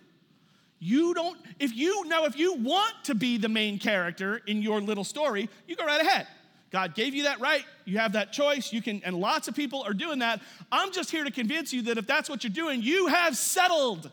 You 0.79 1.15
don't, 1.15 1.39
if 1.59 1.75
you, 1.75 2.05
now, 2.07 2.25
if 2.25 2.39
you 2.39 2.55
want 2.55 2.95
to 3.05 3.15
be 3.15 3.39
the 3.39 3.49
main 3.49 3.79
character 3.79 4.43
in 4.47 4.63
your 4.63 4.81
little 4.81 5.05
story, 5.05 5.49
you 5.67 5.77
go 5.77 5.85
right 5.85 6.01
ahead. 6.01 6.27
God 6.71 6.95
gave 6.95 7.15
you 7.15 7.25
that 7.25 7.41
right. 7.41 7.65
You 7.85 7.99
have 7.99 8.13
that 8.13 8.33
choice. 8.33 8.73
You 8.73 8.83
can, 8.83 9.03
and 9.05 9.17
lots 9.17 9.49
of 9.49 9.55
people 9.55 9.83
are 9.83 9.95
doing 9.95 10.19
that. 10.19 10.41
I'm 10.73 10.93
just 10.93 11.11
here 11.11 11.25
to 11.25 11.31
convince 11.31 11.73
you 11.73 11.83
that 11.83 11.99
if 11.99 12.07
that's 12.07 12.29
what 12.29 12.43
you're 12.45 12.53
doing, 12.53 12.83
you 12.83 13.07
have 13.07 13.37
settled. 13.37 14.11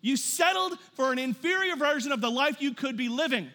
You 0.00 0.16
settled 0.16 0.78
for 0.94 1.12
an 1.12 1.18
inferior 1.18 1.76
version 1.76 2.12
of 2.12 2.20
the 2.20 2.30
life 2.30 2.60
you 2.60 2.74
could 2.74 2.96
be 2.96 3.08
living. 3.08 3.50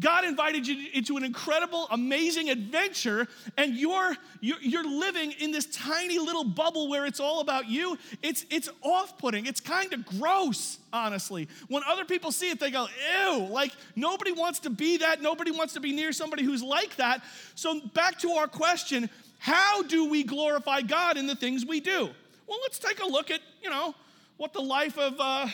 God 0.00 0.24
invited 0.24 0.66
you 0.66 0.88
into 0.92 1.16
an 1.16 1.24
incredible, 1.24 1.88
amazing 1.90 2.50
adventure, 2.50 3.26
and 3.56 3.74
you're, 3.74 4.16
you're, 4.40 4.88
living 4.88 5.32
in 5.32 5.50
this 5.50 5.66
tiny 5.66 6.18
little 6.18 6.44
bubble 6.44 6.88
where 6.88 7.04
it's 7.04 7.18
all 7.20 7.40
about 7.40 7.68
you. 7.68 7.98
It's, 8.22 8.46
it's 8.50 8.68
off 8.82 9.18
putting. 9.18 9.46
It's 9.46 9.60
kind 9.60 9.92
of 9.92 10.06
gross, 10.06 10.78
honestly. 10.92 11.48
When 11.68 11.82
other 11.86 12.04
people 12.04 12.30
see 12.30 12.50
it, 12.50 12.60
they 12.60 12.70
go, 12.70 12.86
ew, 13.24 13.46
like 13.46 13.72
nobody 13.96 14.32
wants 14.32 14.60
to 14.60 14.70
be 14.70 14.98
that. 14.98 15.20
Nobody 15.20 15.50
wants 15.50 15.74
to 15.74 15.80
be 15.80 15.92
near 15.92 16.12
somebody 16.12 16.44
who's 16.44 16.62
like 16.62 16.96
that. 16.96 17.22
So, 17.54 17.80
back 17.94 18.18
to 18.20 18.30
our 18.32 18.46
question 18.46 19.10
how 19.38 19.82
do 19.82 20.08
we 20.08 20.24
glorify 20.24 20.82
God 20.82 21.16
in 21.16 21.26
the 21.26 21.36
things 21.36 21.64
we 21.64 21.80
do? 21.80 22.10
Well, 22.46 22.58
let's 22.62 22.78
take 22.78 23.00
a 23.00 23.06
look 23.06 23.30
at, 23.30 23.40
you 23.62 23.70
know, 23.70 23.94
what 24.36 24.52
the 24.52 24.60
life 24.60 24.98
of 24.98 25.14
uh, 25.20 25.48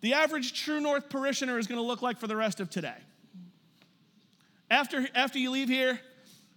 the 0.00 0.14
average 0.14 0.52
True 0.64 0.80
North 0.80 1.08
parishioner 1.08 1.58
is 1.58 1.66
going 1.66 1.78
to 1.78 1.86
look 1.86 2.02
like 2.02 2.18
for 2.18 2.26
the 2.26 2.36
rest 2.36 2.60
of 2.60 2.70
today. 2.70 2.96
After, 4.70 5.06
after 5.14 5.38
you 5.38 5.50
leave 5.50 5.68
here, 5.68 5.98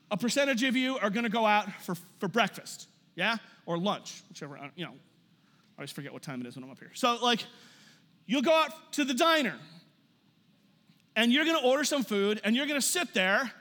a 0.09 0.17
percentage 0.17 0.63
of 0.63 0.75
you 0.75 0.97
are 0.97 1.09
going 1.09 1.23
to 1.23 1.29
go 1.29 1.45
out 1.45 1.71
for, 1.83 1.95
for 2.19 2.27
breakfast, 2.27 2.87
yeah? 3.15 3.37
Or 3.65 3.77
lunch, 3.77 4.21
whichever, 4.29 4.59
you 4.75 4.85
know. 4.85 4.91
I 4.91 5.81
always 5.81 5.91
forget 5.91 6.11
what 6.13 6.21
time 6.21 6.41
it 6.41 6.47
is 6.47 6.55
when 6.55 6.63
I'm 6.63 6.69
up 6.71 6.79
here. 6.79 6.91
So, 6.93 7.17
like, 7.23 7.43
you'll 8.27 8.41
go 8.41 8.53
out 8.53 8.93
to 8.93 9.05
the 9.05 9.13
diner 9.13 9.55
and 11.15 11.31
you're 11.31 11.45
going 11.45 11.59
to 11.59 11.65
order 11.65 11.83
some 11.83 12.03
food 12.03 12.41
and 12.43 12.55
you're 12.55 12.67
going 12.67 12.79
to 12.79 12.85
sit 12.85 13.13
there 13.13 13.51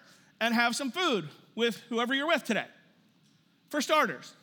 and 0.40 0.52
have 0.54 0.74
some 0.74 0.90
food 0.90 1.28
with 1.54 1.76
whoever 1.88 2.14
you're 2.14 2.26
with 2.26 2.44
today. 2.44 2.66
For 3.68 3.80
starters, 3.80 4.34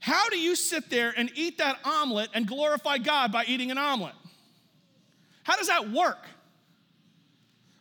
How 0.00 0.28
do 0.28 0.38
you 0.38 0.54
sit 0.54 0.90
there 0.90 1.12
and 1.16 1.30
eat 1.34 1.58
that 1.58 1.78
omelet 1.84 2.30
and 2.34 2.46
glorify 2.46 2.98
God 2.98 3.32
by 3.32 3.44
eating 3.44 3.70
an 3.70 3.78
omelet? 3.78 4.14
How 5.42 5.56
does 5.56 5.68
that 5.68 5.90
work? 5.90 6.24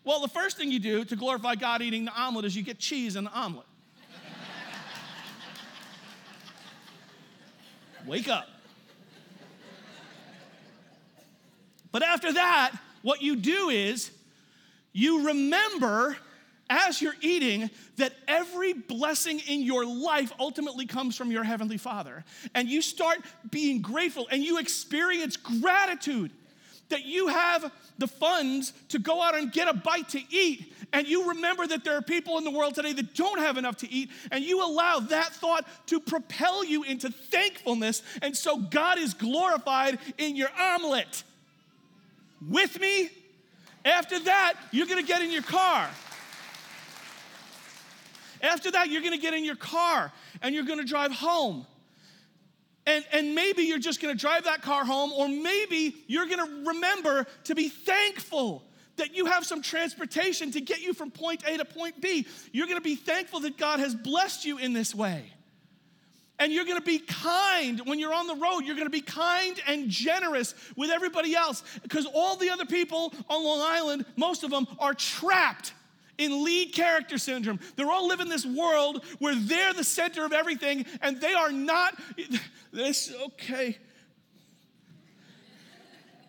Well, 0.08 0.22
the 0.22 0.30
first 0.30 0.56
thing 0.56 0.72
you 0.72 0.80
do 0.80 1.04
to 1.04 1.18
glorify 1.18 1.56
God 1.56 1.82
eating 1.82 2.06
the 2.06 2.14
omelet 2.14 2.46
is 2.46 2.56
you 2.56 2.64
get 2.64 2.80
cheese 2.80 3.18
in 3.18 3.26
the 3.26 3.32
omelet. 3.32 3.66
Wake 8.06 8.30
up. 8.30 8.48
But 11.92 12.04
after 12.04 12.32
that, 12.32 12.72
what 13.02 13.22
you 13.22 13.36
do 13.36 13.68
is 13.68 14.10
you 14.94 15.28
remember 15.28 16.16
as 16.70 17.02
you're 17.02 17.16
eating 17.20 17.70
that 17.98 18.14
every 18.30 18.72
blessing 18.72 19.42
in 19.46 19.62
your 19.62 19.86
life 19.86 20.32
ultimately 20.40 20.86
comes 20.86 21.18
from 21.18 21.32
your 21.32 21.44
Heavenly 21.44 21.78
Father. 21.78 22.24
And 22.56 22.70
you 22.70 22.82
start 22.82 23.20
being 23.52 23.82
grateful 23.82 24.26
and 24.32 24.42
you 24.42 24.58
experience 24.58 25.36
gratitude 25.36 26.32
that 26.90 27.06
you 27.06 27.28
have 27.28 27.72
the 27.98 28.08
funds 28.08 28.74
to 28.90 29.00
go 29.00 29.22
out 29.22 29.36
and 29.36 29.52
get 29.52 29.68
a 29.68 29.74
bite 29.74 30.10
to 30.10 30.22
eat. 30.30 30.74
And 30.94 31.08
you 31.08 31.30
remember 31.30 31.68
that 31.68 31.84
there 31.84 31.98
are 31.98 32.02
people 32.02 32.38
in 32.38 32.44
the 32.44 32.52
world 32.52 32.76
today 32.76 32.94
that 32.94 33.14
don't 33.14 33.40
have 33.40 33.58
enough 33.58 33.78
to 33.78 33.92
eat. 33.92 34.10
And 34.32 34.44
you 34.44 34.64
allow 34.64 35.00
that 35.00 35.34
thought 35.34 35.68
to 35.88 36.00
propel 36.00 36.64
you 36.64 36.84
into 36.84 37.10
thankfulness. 37.10 38.02
And 38.22 38.36
so 38.36 38.58
God 38.58 38.98
is 38.98 39.14
glorified 39.14 40.00
in 40.18 40.36
your 40.36 40.50
omelet. 40.58 41.24
With 42.48 42.80
me? 42.80 43.10
After 43.84 44.20
that, 44.20 44.54
you're 44.72 44.88
gonna 44.88 45.04
get 45.04 45.22
in 45.22 45.32
your 45.32 45.44
car. 45.44 45.90
After 48.42 48.72
that, 48.72 48.90
you're 48.90 49.02
gonna 49.02 49.18
get 49.18 49.34
in 49.34 49.44
your 49.44 49.56
car 49.56 50.12
and 50.42 50.54
you're 50.54 50.66
gonna 50.66 50.84
drive 50.84 51.12
home. 51.12 51.66
And, 52.88 53.04
and 53.12 53.36
maybe 53.36 53.64
you're 53.64 53.80
just 53.80 54.02
gonna 54.02 54.16
drive 54.16 54.46
that 54.46 54.62
car 54.62 54.86
home, 54.86 55.12
or 55.12 55.28
maybe 55.28 55.98
you're 56.08 56.26
gonna 56.26 56.64
remember 56.66 57.28
to 57.44 57.54
be 57.54 57.68
thankful 57.68 58.64
that 58.96 59.14
you 59.14 59.26
have 59.26 59.46
some 59.46 59.62
transportation 59.62 60.52
to 60.52 60.62
get 60.62 60.82
you 60.82 60.94
from 60.94 61.12
point 61.12 61.44
A 61.46 61.58
to 61.58 61.66
point 61.66 62.00
B. 62.00 62.26
You're 62.54 62.66
gonna 62.66 62.80
be 62.80 62.96
thankful 62.96 63.42
that 63.42 63.58
God 63.58 63.82
has 63.82 63.94
blessed 63.94 64.46
you 64.46 64.58
in 64.58 64.72
this 64.72 64.96
way. 64.96 65.34
And 66.40 66.54
you're 66.54 66.64
gonna 66.64 66.80
be 66.80 67.00
kind 67.00 67.86
when 67.86 68.00
you're 68.00 68.14
on 68.14 68.26
the 68.26 68.36
road. 68.36 68.62
You're 68.62 68.78
gonna 68.78 68.90
be 68.90 69.02
kind 69.02 69.60
and 69.68 69.90
generous 69.90 70.56
with 70.78 70.90
everybody 70.90 71.36
else 71.36 71.64
because 71.84 72.08
all 72.14 72.38
the 72.38 72.50
other 72.52 72.66
people 72.66 73.14
on 73.30 73.44
Long 73.44 73.60
Island, 73.62 74.06
most 74.16 74.46
of 74.46 74.50
them, 74.50 74.66
are 74.80 74.94
trapped 74.94 75.74
in 76.18 76.44
lead 76.44 76.74
character 76.74 77.18
syndrome. 77.18 77.60
They're 77.76 77.92
all 77.92 78.08
living 78.08 78.30
this 78.30 78.46
world 78.46 79.04
where 79.20 79.36
they're 79.36 79.74
the 79.74 79.84
center 79.84 80.26
of 80.26 80.34
everything 80.34 80.86
and 81.02 81.20
they 81.22 81.34
are 81.34 81.52
not. 81.52 81.98
This, 82.72 83.14
okay. 83.26 83.78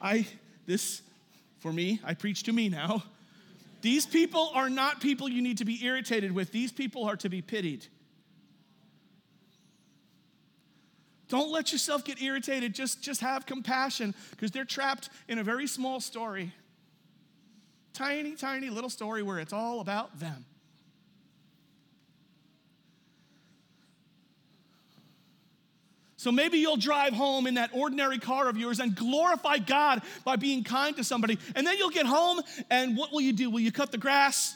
I, 0.01 0.27
this, 0.67 1.03
for 1.59 1.73
me, 1.73 2.01
I 2.05 2.15
preach 2.15 2.45
to 2.45 2.53
me 2.53 2.69
now. 2.69 3.03
These 3.81 4.07
people 4.07 4.51
are 4.55 4.69
not 4.69 5.01
people 5.01 5.29
you 5.29 5.43
need 5.43 5.59
to 5.59 5.65
be 5.65 5.85
irritated 5.85 6.33
with, 6.33 6.53
these 6.53 6.73
people 6.73 7.05
are 7.05 7.17
to 7.17 7.29
be 7.29 7.43
pitied. 7.43 7.87
Don't 11.29 11.51
let 11.51 11.73
yourself 11.73 12.05
get 12.05 12.23
irritated. 12.23 12.75
Just, 12.75 13.03
just 13.03 13.21
have 13.21 13.45
compassion 13.45 14.15
because 14.31 14.51
they're 14.51 14.65
trapped 14.65 15.11
in 15.29 15.39
a 15.39 15.45
very 15.45 15.67
small 15.67 16.01
story. 16.01 16.53
Tiny, 17.99 18.37
tiny 18.37 18.71
little 18.71 18.91
story 18.91 19.25
where 19.25 19.41
it's 19.41 19.53
all 19.53 19.81
about 19.81 20.21
them. 20.21 20.45
So 26.17 26.31
maybe 26.31 26.59
you'll 26.59 26.77
drive 26.77 27.13
home 27.13 27.49
in 27.49 27.55
that 27.55 27.71
ordinary 27.73 28.21
car 28.21 28.49
of 28.49 28.57
yours 28.57 28.79
and 28.79 28.95
glorify 28.95 29.59
God 29.59 30.03
by 30.25 30.37
being 30.37 30.63
kind 30.63 30.95
to 30.97 31.03
somebody. 31.03 31.41
And 31.57 31.67
then 31.67 31.77
you'll 31.77 31.91
get 31.91 32.07
home, 32.07 32.41
and 32.71 32.97
what 32.97 33.13
will 33.13 33.21
you 33.21 33.33
do? 33.33 33.51
Will 33.51 33.59
you 33.59 33.73
cut 33.73 33.91
the 33.91 33.99
grass? 33.99 34.55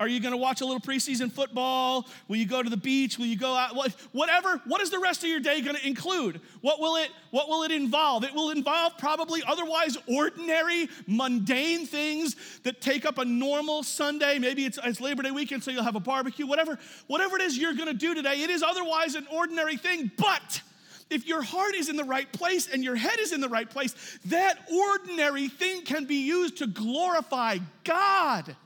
Are 0.00 0.08
you 0.08 0.18
going 0.18 0.32
to 0.32 0.38
watch 0.38 0.60
a 0.60 0.64
little 0.64 0.80
preseason 0.80 1.30
football? 1.30 2.08
Will 2.26 2.36
you 2.36 2.46
go 2.46 2.64
to 2.64 2.68
the 2.68 2.76
beach? 2.76 3.16
Will 3.16 3.26
you 3.26 3.38
go 3.38 3.54
out? 3.54 3.76
Whatever. 4.10 4.60
What 4.64 4.80
is 4.80 4.90
the 4.90 4.98
rest 4.98 5.22
of 5.22 5.30
your 5.30 5.38
day 5.38 5.60
going 5.60 5.76
to 5.76 5.86
include? 5.86 6.40
What 6.62 6.80
will 6.80 6.96
it 6.96 7.10
what 7.30 7.48
will 7.48 7.62
it 7.62 7.70
involve? 7.70 8.24
It 8.24 8.34
will 8.34 8.50
involve 8.50 8.98
probably 8.98 9.42
otherwise 9.46 9.96
ordinary, 10.08 10.88
mundane 11.06 11.86
things 11.86 12.34
that 12.64 12.80
take 12.80 13.06
up 13.06 13.18
a 13.18 13.24
normal 13.24 13.84
Sunday. 13.84 14.38
Maybe 14.40 14.64
it's, 14.64 14.78
it's 14.82 15.00
Labor 15.00 15.22
Day 15.22 15.30
weekend, 15.30 15.62
so 15.62 15.70
you'll 15.70 15.84
have 15.84 15.96
a 15.96 16.00
barbecue. 16.00 16.46
Whatever, 16.46 16.76
whatever 17.06 17.36
it 17.36 17.42
is 17.42 17.56
you're 17.56 17.74
going 17.74 17.88
to 17.88 17.94
do 17.94 18.14
today, 18.14 18.42
it 18.42 18.50
is 18.50 18.64
otherwise 18.64 19.14
an 19.14 19.26
ordinary 19.32 19.76
thing. 19.76 20.10
But 20.16 20.60
if 21.08 21.26
your 21.26 21.42
heart 21.42 21.76
is 21.76 21.88
in 21.88 21.96
the 21.96 22.04
right 22.04 22.30
place 22.32 22.68
and 22.72 22.82
your 22.82 22.96
head 22.96 23.20
is 23.20 23.32
in 23.32 23.40
the 23.40 23.48
right 23.48 23.68
place, 23.68 24.18
that 24.26 24.58
ordinary 24.72 25.48
thing 25.48 25.82
can 25.82 26.04
be 26.04 26.26
used 26.26 26.58
to 26.58 26.66
glorify 26.66 27.58
God 27.84 28.56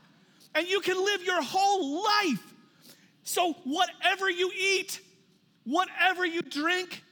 and 0.55 0.67
you 0.67 0.79
can 0.81 1.03
live 1.03 1.23
your 1.23 1.41
whole 1.41 2.03
life. 2.03 2.53
So, 3.23 3.53
whatever 3.63 4.29
you 4.29 4.51
eat, 4.57 4.99
whatever 5.63 6.25
you 6.25 6.41
drink, 6.41 7.03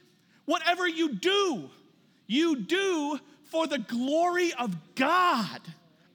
whatever 0.46 0.88
you 0.88 1.14
do, 1.14 1.70
you 2.26 2.56
do 2.56 3.20
for 3.44 3.66
the 3.66 3.78
glory 3.78 4.52
of 4.58 4.76
God. 4.94 5.60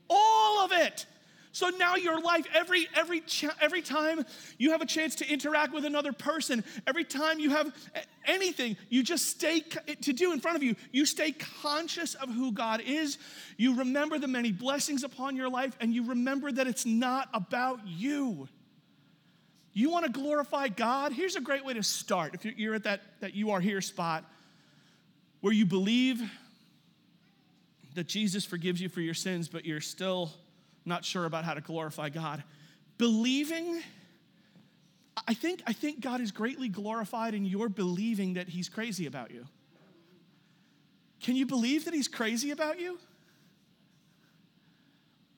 All 0.10 0.66
of 0.66 0.72
it. 0.72 1.06
So 1.54 1.70
now 1.70 1.96
your 1.96 2.20
life, 2.20 2.48
every 2.52 2.88
every 2.96 3.22
every 3.62 3.84
time 3.84 4.26
you 4.58 4.72
have 4.72 4.82
a 4.82 4.88
chance 4.88 5.14
to 5.18 5.32
interact 5.32 5.72
with 5.72 5.86
another 5.86 6.12
person, 6.12 6.64
every 6.88 7.04
time 7.04 7.40
you 7.40 7.52
have 7.52 7.72
anything, 8.26 8.76
you 8.90 9.04
just 9.04 9.28
stay 9.28 9.62
to 10.02 10.14
do 10.14 10.34
in 10.34 10.40
front 10.40 10.58
of 10.58 10.64
you. 10.64 10.76
You 10.92 11.06
stay 11.06 11.32
conscious 11.32 12.16
of 12.16 12.30
who 12.30 12.52
God 12.52 12.82
is. 12.82 13.20
You 13.56 13.76
remember 13.76 14.18
the 14.18 14.28
many 14.28 14.52
blessings 14.52 15.04
upon 15.04 15.36
your 15.36 15.48
life, 15.48 15.78
and 15.80 15.94
you 15.94 16.08
remember 16.08 16.52
that 16.52 16.66
it's 16.66 16.88
not 16.88 17.30
about 17.36 17.82
you. 17.86 18.50
You 19.74 19.92
want 19.92 20.06
to 20.06 20.12
glorify 20.12 20.70
God? 20.70 21.14
Here's 21.14 21.36
a 21.36 21.42
great 21.42 21.64
way 21.64 21.76
to 21.76 21.84
start. 21.84 22.34
If 22.34 22.46
you're 22.46 22.74
at 22.74 22.84
that, 22.86 23.02
that 23.22 23.36
you 23.36 23.52
are 23.52 23.60
here 23.60 23.82
spot 23.82 24.26
where 25.42 25.54
you 25.54 25.68
believe 25.68 26.20
that 27.94 28.08
Jesus 28.08 28.44
forgives 28.44 28.82
you 28.82 28.90
for 28.90 29.02
your 29.02 29.14
sins, 29.14 29.48
but 29.48 29.66
you're 29.66 29.82
still 29.82 30.32
not 30.86 31.06
sure 31.06 31.26
about 31.26 31.46
how 31.46 31.54
to 31.54 31.62
glorify 31.62 32.10
God. 32.10 32.44
Believing, 32.98 33.82
I 35.28 35.34
think, 35.34 35.62
I 35.66 35.74
think 35.74 36.02
God 36.02 36.22
is 36.22 36.32
greatly 36.32 36.70
glorified 36.70 37.34
in 37.34 37.46
your 37.46 37.70
believing 37.70 38.34
that 38.34 38.50
He's 38.50 38.70
crazy 38.70 39.06
about 39.06 39.32
you. 39.32 39.46
Can 41.22 41.36
you 41.36 41.46
believe 41.46 41.86
that 41.86 41.94
He's 41.94 42.08
crazy 42.08 42.52
about 42.52 42.80
you? 42.80 43.00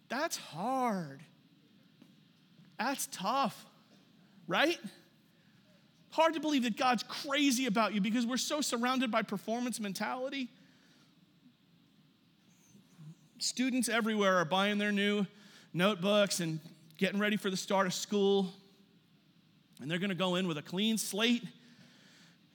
That's 0.09 0.37
hard. 0.37 1.21
That's 2.77 3.07
tough, 3.11 3.65
right? 4.47 4.79
Hard 6.11 6.33
to 6.33 6.39
believe 6.39 6.63
that 6.63 6.77
God's 6.77 7.03
crazy 7.03 7.65
about 7.65 7.93
you 7.93 8.01
because 8.01 8.25
we're 8.25 8.37
so 8.37 8.61
surrounded 8.61 9.11
by 9.11 9.21
performance 9.21 9.79
mentality. 9.79 10.49
Students 13.37 13.89
everywhere 13.89 14.37
are 14.37 14.45
buying 14.45 14.77
their 14.77 14.93
new 14.93 15.25
notebooks 15.73 16.39
and 16.39 16.59
getting 16.97 17.19
ready 17.19 17.35
for 17.35 17.49
the 17.49 17.57
start 17.57 17.85
of 17.85 17.93
school. 17.93 18.53
And 19.81 19.91
they're 19.91 19.99
going 19.99 20.09
to 20.09 20.15
go 20.15 20.35
in 20.35 20.47
with 20.47 20.57
a 20.57 20.61
clean 20.61 20.97
slate. 20.97 21.43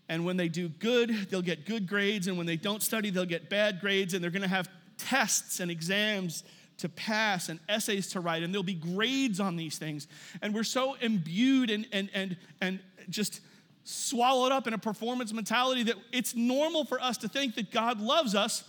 And 0.08 0.24
when 0.24 0.38
they 0.38 0.48
do 0.48 0.68
good, 0.70 1.10
they'll 1.30 1.42
get 1.42 1.66
good 1.66 1.86
grades. 1.86 2.28
And 2.28 2.38
when 2.38 2.46
they 2.46 2.56
don't 2.56 2.82
study, 2.82 3.10
they'll 3.10 3.26
get 3.26 3.50
bad 3.50 3.80
grades. 3.80 4.14
And 4.14 4.24
they're 4.24 4.30
going 4.30 4.42
to 4.42 4.48
have 4.48 4.68
tests 4.96 5.60
and 5.60 5.70
exams 5.70 6.44
to 6.78 6.88
pass 6.88 7.50
and 7.50 7.60
essays 7.68 8.08
to 8.08 8.20
write. 8.20 8.42
And 8.42 8.54
there'll 8.54 8.62
be 8.62 8.72
grades 8.72 9.38
on 9.38 9.56
these 9.56 9.76
things. 9.76 10.08
And 10.40 10.54
we're 10.54 10.64
so 10.64 10.94
imbued 10.94 11.68
and, 11.68 11.86
and, 11.92 12.08
and, 12.14 12.36
and 12.62 12.80
just 13.10 13.42
swallowed 13.84 14.50
up 14.50 14.66
in 14.66 14.72
a 14.72 14.78
performance 14.78 15.32
mentality 15.32 15.82
that 15.82 15.96
it's 16.10 16.34
normal 16.34 16.86
for 16.86 16.98
us 17.00 17.18
to 17.18 17.28
think 17.28 17.54
that 17.56 17.70
God 17.70 18.00
loves 18.00 18.34
us 18.34 18.64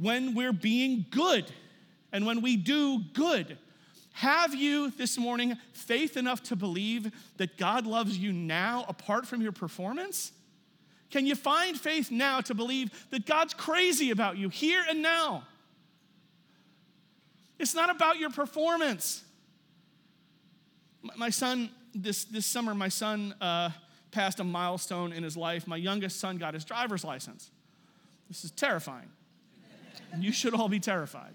when 0.00 0.34
we're 0.34 0.52
being 0.52 1.04
good 1.10 1.44
and 2.10 2.24
when 2.24 2.40
we 2.40 2.56
do 2.56 3.00
good. 3.12 3.58
Have 4.14 4.54
you 4.54 4.90
this 4.90 5.18
morning 5.18 5.56
faith 5.72 6.16
enough 6.16 6.42
to 6.44 6.56
believe 6.56 7.12
that 7.36 7.56
God 7.56 7.86
loves 7.86 8.18
you 8.18 8.32
now 8.32 8.84
apart 8.88 9.26
from 9.26 9.42
your 9.42 9.52
performance? 9.52 10.32
Can 11.10 11.26
you 11.26 11.34
find 11.34 11.78
faith 11.78 12.10
now 12.10 12.40
to 12.40 12.54
believe 12.54 12.90
that 13.10 13.26
God's 13.26 13.52
crazy 13.54 14.10
about 14.10 14.36
you 14.38 14.48
here 14.48 14.82
and 14.88 15.02
now? 15.02 15.44
It's 17.58 17.74
not 17.74 17.90
about 17.90 18.18
your 18.18 18.30
performance. 18.30 19.22
My 21.16 21.30
son, 21.30 21.70
this, 21.94 22.24
this 22.24 22.46
summer, 22.46 22.74
my 22.74 22.88
son 22.88 23.34
uh, 23.40 23.70
passed 24.12 24.40
a 24.40 24.44
milestone 24.44 25.12
in 25.12 25.22
his 25.22 25.36
life. 25.36 25.66
My 25.66 25.76
youngest 25.76 26.20
son 26.20 26.38
got 26.38 26.54
his 26.54 26.64
driver's 26.64 27.04
license. 27.04 27.50
This 28.28 28.44
is 28.44 28.50
terrifying. 28.50 29.10
You 30.18 30.32
should 30.32 30.54
all 30.54 30.68
be 30.68 30.80
terrified. 30.80 31.32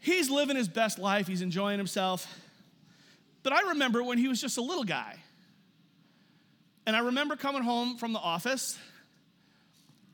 He's 0.00 0.30
living 0.30 0.56
his 0.56 0.68
best 0.68 0.98
life, 0.98 1.26
he's 1.26 1.42
enjoying 1.42 1.78
himself. 1.78 2.26
But 3.42 3.52
I 3.52 3.70
remember 3.70 4.02
when 4.02 4.18
he 4.18 4.28
was 4.28 4.40
just 4.40 4.58
a 4.58 4.62
little 4.62 4.84
guy. 4.84 5.16
And 6.86 6.96
I 6.96 7.00
remember 7.00 7.36
coming 7.36 7.62
home 7.62 7.96
from 7.98 8.12
the 8.12 8.18
office, 8.18 8.78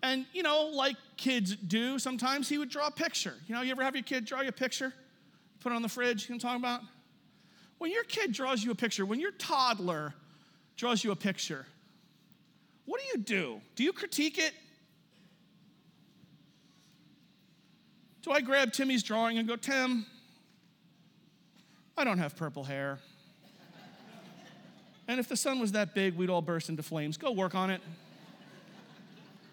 and 0.03 0.27
you 0.33 0.43
know, 0.43 0.71
like 0.73 0.97
kids 1.17 1.55
do, 1.55 1.99
sometimes 1.99 2.49
he 2.49 2.59
would 2.59 2.69
draw 2.69 2.89
a 2.89 2.91
picture. 2.91 3.35
You 3.47 3.55
know, 3.55 3.63
you 3.63 3.71
ever 3.71 3.85
have 3.85 3.95
your 3.95 4.03
kid 4.03 4.25
draw 4.25 4.41
you 4.41 4.49
a 4.49 4.53
picture? 4.53 4.93
Put 5.61 5.73
it 5.73 5.77
on 5.77 5.83
the 5.83 5.89
fridge, 5.89 6.29
you 6.29 6.35
know 6.35 6.37
what 6.37 6.45
I'm 6.45 6.61
talking 6.61 6.65
about? 6.65 6.81
When 7.79 7.91
your 7.91 8.05
kid 8.05 8.33
draws 8.33 8.63
you 8.63 8.71
a 8.71 8.75
picture, 8.75 9.07
when 9.07 9.21
your 9.21 9.31
toddler 9.33 10.15
draws 10.77 11.05
you 11.05 11.13
a 11.13 11.17
picture, 11.17 11.67
what 12.87 13.01
do 13.01 13.07
you 13.19 13.25
do? 13.25 13.61
Do 13.77 13.85
you 13.85 13.93
critique 13.93 14.39
it? 14.39 14.53
Do 18.25 18.33
I 18.33 18.41
grab 18.41 18.73
Timmy's 18.73 19.03
drawing 19.03 19.37
and 19.37 19.47
go, 19.47 19.55
Tim, 19.55 20.07
I 21.95 22.05
don't 22.05 22.17
have 22.17 22.35
purple 22.35 22.65
hair. 22.65 22.99
And 25.07 25.21
if 25.21 25.29
the 25.29 25.37
sun 25.37 25.61
was 25.61 25.73
that 25.73 25.95
big, 25.95 26.17
we'd 26.17 26.31
all 26.31 26.41
burst 26.41 26.71
into 26.71 26.83
flames. 26.83 27.19
Go 27.19 27.33
work 27.33 27.55
on 27.55 27.69
it. 27.69 27.83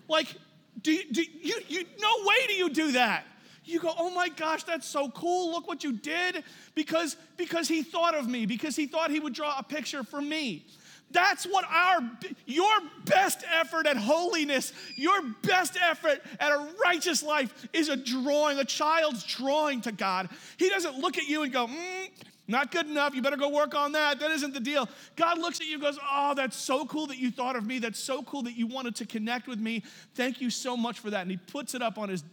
Like, 0.08 0.34
do 0.82 0.94
you, 0.94 1.04
do 1.12 1.22
you, 1.22 1.62
you, 1.68 1.86
no 2.00 2.10
way 2.26 2.48
do 2.48 2.54
you 2.54 2.70
do 2.70 2.94
that. 2.94 3.26
You 3.66 3.82
go, 3.82 3.94
oh 3.98 4.10
my 4.10 4.30
gosh, 4.30 4.64
that's 4.64 4.88
so 4.88 5.10
cool. 5.10 5.52
Look 5.52 5.68
what 5.68 5.84
you 5.84 5.92
did. 5.92 6.42
Because, 6.74 7.18
because 7.36 7.68
he 7.68 7.84
thought 7.84 8.16
of 8.16 8.30
me, 8.30 8.46
because 8.46 8.78
he 8.78 8.88
thought 8.88 9.12
he 9.12 9.20
would 9.20 9.34
draw 9.34 9.60
a 9.60 9.64
picture 9.64 10.06
for 10.06 10.22
me. 10.22 10.66
That's 11.12 11.46
what 11.46 11.66
our, 11.66 12.00
your 12.46 12.72
best 13.06 13.44
effort 13.54 13.86
at 13.88 13.98
holiness, 13.98 14.74
your 14.96 15.22
best 15.44 15.78
effort 15.82 16.22
at 16.40 16.52
a 16.52 16.68
righteous 16.84 17.24
life 17.24 17.68
is 17.74 17.90
a 17.90 17.98
drawing, 17.98 18.60
a 18.60 18.66
child's 18.66 19.24
drawing 19.24 19.82
to 19.82 19.92
God. 19.92 20.30
He 20.58 20.70
doesn't 20.70 20.98
look 21.00 21.18
at 21.18 21.28
you 21.28 21.44
and 21.44 21.52
go, 21.52 21.68
mm, 21.68 22.08
not 22.48 22.72
good 22.72 22.88
enough. 22.88 23.16
You 23.16 23.22
better 23.22 23.38
go 23.38 23.50
work 23.50 23.76
on 23.76 23.94
that. 23.94 24.20
That 24.20 24.32
isn't 24.32 24.54
the 24.54 24.60
deal. 24.60 24.90
God 25.16 25.38
looks 25.38 25.62
at 25.62 25.68
you 25.68 25.76
and 25.76 25.82
goes, 25.82 25.98
Oh, 26.12 26.34
that's 26.36 26.58
so 26.58 26.86
cool 26.86 27.08
that 27.08 27.18
you 27.18 27.32
thought 27.32 27.56
of 27.56 27.66
me. 27.66 27.80
That's 27.80 28.00
so 28.00 28.24
cool 28.24 28.44
that 28.44 28.58
you 28.58 28.68
wanted 28.68 28.96
to 28.98 29.06
connect 29.06 29.48
with 29.48 29.60
me. 29.60 29.84
Thank 30.16 30.42
you 30.42 30.50
so 30.50 30.76
much 30.76 31.00
for 31.00 31.10
that. 31.12 31.22
And 31.22 31.32
he 31.32 31.38
puts 31.38 31.76
it 31.76 31.82
up 31.82 31.98
on 31.98 32.10
his 32.10 32.24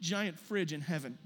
giant 0.00 0.38
fridge 0.38 0.72
in 0.72 0.80
heaven. 0.80 1.16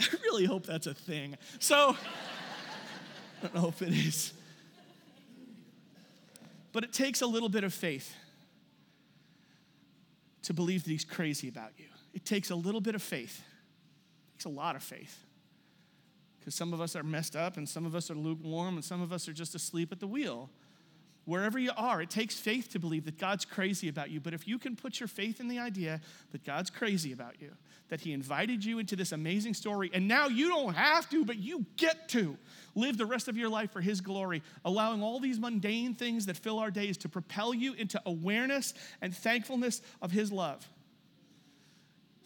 I 0.00 0.16
really 0.30 0.46
hope 0.46 0.66
that's 0.66 0.86
a 0.86 0.94
thing. 0.94 1.36
So, 1.58 1.96
I 3.42 3.46
don't 3.46 3.54
know 3.54 3.68
if 3.68 3.82
it 3.82 3.92
is. 3.92 4.32
But 6.72 6.84
it 6.84 6.92
takes 6.92 7.20
a 7.20 7.26
little 7.26 7.48
bit 7.48 7.64
of 7.64 7.74
faith 7.74 8.14
to 10.42 10.54
believe 10.54 10.84
that 10.84 10.90
he's 10.90 11.04
crazy 11.04 11.48
about 11.48 11.72
you. 11.76 11.86
It 12.14 12.24
takes 12.24 12.50
a 12.50 12.54
little 12.54 12.80
bit 12.80 12.94
of 12.94 13.02
faith. 13.02 13.40
It 13.40 14.32
takes 14.38 14.44
a 14.44 14.50
lot 14.50 14.76
of 14.76 14.82
faith. 14.82 15.18
Because 16.38 16.54
some 16.54 16.72
of 16.72 16.80
us 16.80 16.96
are 16.96 17.02
messed 17.02 17.36
up, 17.36 17.56
and 17.56 17.68
some 17.68 17.84
of 17.84 17.94
us 17.94 18.10
are 18.10 18.14
lukewarm, 18.14 18.76
and 18.76 18.84
some 18.84 19.02
of 19.02 19.12
us 19.12 19.28
are 19.28 19.32
just 19.32 19.54
asleep 19.54 19.92
at 19.92 20.00
the 20.00 20.06
wheel. 20.06 20.48
Wherever 21.26 21.58
you 21.58 21.70
are, 21.76 22.00
it 22.00 22.10
takes 22.10 22.34
faith 22.38 22.70
to 22.72 22.78
believe 22.78 23.04
that 23.04 23.18
God's 23.18 23.44
crazy 23.44 23.88
about 23.88 24.10
you. 24.10 24.20
But 24.20 24.34
if 24.34 24.48
you 24.48 24.58
can 24.58 24.74
put 24.74 24.98
your 24.98 25.06
faith 25.06 25.38
in 25.38 25.48
the 25.48 25.58
idea 25.58 26.00
that 26.32 26.44
God's 26.44 26.70
crazy 26.70 27.12
about 27.12 27.40
you, 27.40 27.52
that 27.88 28.00
He 28.00 28.12
invited 28.12 28.64
you 28.64 28.78
into 28.78 28.96
this 28.96 29.12
amazing 29.12 29.54
story, 29.54 29.90
and 29.92 30.08
now 30.08 30.28
you 30.28 30.48
don't 30.48 30.74
have 30.74 31.08
to, 31.10 31.24
but 31.24 31.36
you 31.38 31.66
get 31.76 32.08
to 32.10 32.36
live 32.74 32.96
the 32.96 33.06
rest 33.06 33.28
of 33.28 33.36
your 33.36 33.50
life 33.50 33.70
for 33.70 33.80
His 33.80 34.00
glory, 34.00 34.42
allowing 34.64 35.02
all 35.02 35.20
these 35.20 35.38
mundane 35.38 35.94
things 35.94 36.26
that 36.26 36.36
fill 36.36 36.58
our 36.58 36.70
days 36.70 36.96
to 36.98 37.08
propel 37.08 37.52
you 37.52 37.74
into 37.74 38.00
awareness 38.06 38.72
and 39.02 39.14
thankfulness 39.14 39.82
of 40.00 40.10
His 40.10 40.32
love 40.32 40.66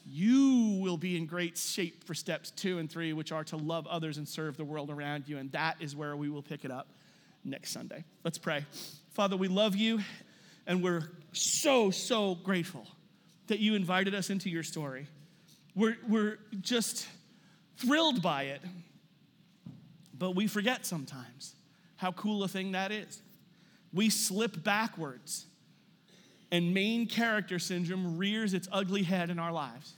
you 0.06 0.78
will 0.82 0.98
be 0.98 1.16
in 1.16 1.24
great 1.24 1.56
shape 1.56 2.04
for 2.04 2.12
steps 2.12 2.50
two 2.50 2.78
and 2.78 2.90
three, 2.90 3.14
which 3.14 3.32
are 3.32 3.42
to 3.44 3.56
love 3.56 3.86
others 3.86 4.18
and 4.18 4.28
serve 4.28 4.54
the 4.58 4.64
world 4.64 4.90
around 4.90 5.26
you. 5.26 5.38
And 5.38 5.50
that 5.52 5.76
is 5.80 5.96
where 5.96 6.14
we 6.14 6.28
will 6.28 6.42
pick 6.42 6.66
it 6.66 6.70
up 6.70 6.88
next 7.44 7.70
Sunday. 7.70 8.04
Let's 8.24 8.38
pray. 8.38 8.64
Father, 9.12 9.36
we 9.36 9.48
love 9.48 9.76
you, 9.76 10.00
and 10.66 10.82
we're 10.82 11.10
so, 11.32 11.90
so 11.90 12.36
grateful 12.36 12.86
that 13.46 13.58
you 13.58 13.74
invited 13.74 14.14
us 14.14 14.30
into 14.30 14.48
your 14.48 14.62
story. 14.62 15.06
We're, 15.74 15.96
we're 16.08 16.38
just 16.60 17.06
thrilled 17.76 18.22
by 18.22 18.44
it, 18.44 18.62
but 20.16 20.34
we 20.34 20.46
forget 20.46 20.86
sometimes 20.86 21.54
how 21.96 22.12
cool 22.12 22.42
a 22.44 22.48
thing 22.48 22.72
that 22.72 22.92
is. 22.92 23.20
We 23.92 24.10
slip 24.10 24.62
backwards 24.64 25.46
and 26.50 26.72
main 26.72 27.06
character 27.06 27.58
syndrome 27.58 28.16
rears 28.16 28.54
its 28.54 28.68
ugly 28.70 29.02
head 29.02 29.30
in 29.30 29.38
our 29.38 29.52
lives. 29.52 29.94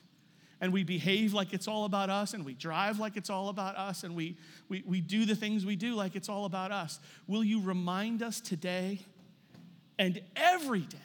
And 0.61 0.73
we 0.73 0.85
behave 0.85 1.35
like 1.35 1.53
it's 1.53 1.69
all 1.69 1.85
about 1.85 2.09
us, 2.09 2.33
and 2.33 2.45
we 2.45 2.55
drive 2.55 2.99
like 2.99 3.17
it's 3.17 3.29
all 3.29 3.49
about 3.49 3.77
us, 3.77 4.05
and 4.05 4.17
we, 4.17 4.37
we, 4.69 4.83
we 4.87 5.01
do 5.01 5.27
the 5.27 5.37
things 5.37 5.67
we 5.67 5.77
do 5.77 5.95
like 5.95 6.17
it's 6.17 6.29
all 6.29 6.47
about 6.47 6.73
us. 6.73 6.99
Will 7.27 7.45
you 7.45 7.61
remind 7.61 8.23
us 8.23 8.41
today 8.41 9.01
and 9.99 10.21
every 10.35 10.81
day 10.81 10.99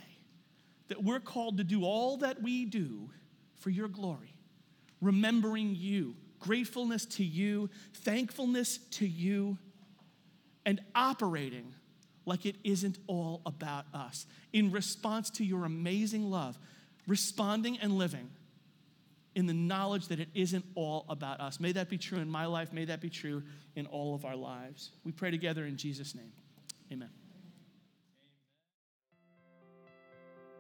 that 0.88 1.04
we're 1.04 1.20
called 1.20 1.58
to 1.58 1.64
do 1.64 1.84
all 1.84 2.18
that 2.18 2.42
we 2.42 2.66
do 2.66 3.10
for 3.56 3.70
your 3.70 3.88
glory, 3.88 4.36
remembering 5.02 5.76
you, 5.76 6.16
gratefulness 6.40 7.06
to 7.06 7.24
you, 7.24 7.70
thankfulness 7.94 8.80
to 8.92 9.08
you, 9.08 9.58
and 10.66 10.80
operating 10.96 11.74
like 12.26 12.46
it 12.46 12.56
isn't 12.64 13.00
all 13.08 13.42
about 13.46 13.86
us. 13.94 14.26
In 14.54 14.72
response 14.72 15.30
to 15.32 15.44
your 15.44 15.66
amazing 15.66 16.30
love, 16.30 16.58
responding 17.08 17.78
and 17.80 17.94
living 17.94 18.30
in 19.36 19.46
the 19.46 19.54
knowledge 19.54 20.08
that 20.10 20.20
it 20.20 20.30
isn't 20.34 20.66
all 20.76 21.06
about 21.08 21.40
us. 21.40 21.60
May 21.60 21.72
that 21.74 21.90
be 21.90 21.98
true 21.98 22.20
in 22.20 22.30
my 22.30 22.46
life. 22.46 22.74
May 22.74 22.86
that 22.86 23.00
be 23.00 23.10
true 23.10 23.44
in 23.76 23.86
all 23.86 24.14
of 24.14 24.26
our 24.26 24.36
lives. 24.36 24.92
We 25.04 25.12
pray 25.12 25.32
together 25.32 25.66
in 25.66 25.78
Jesus' 25.78 26.14
name. 26.16 26.32
Amen. 26.92 27.10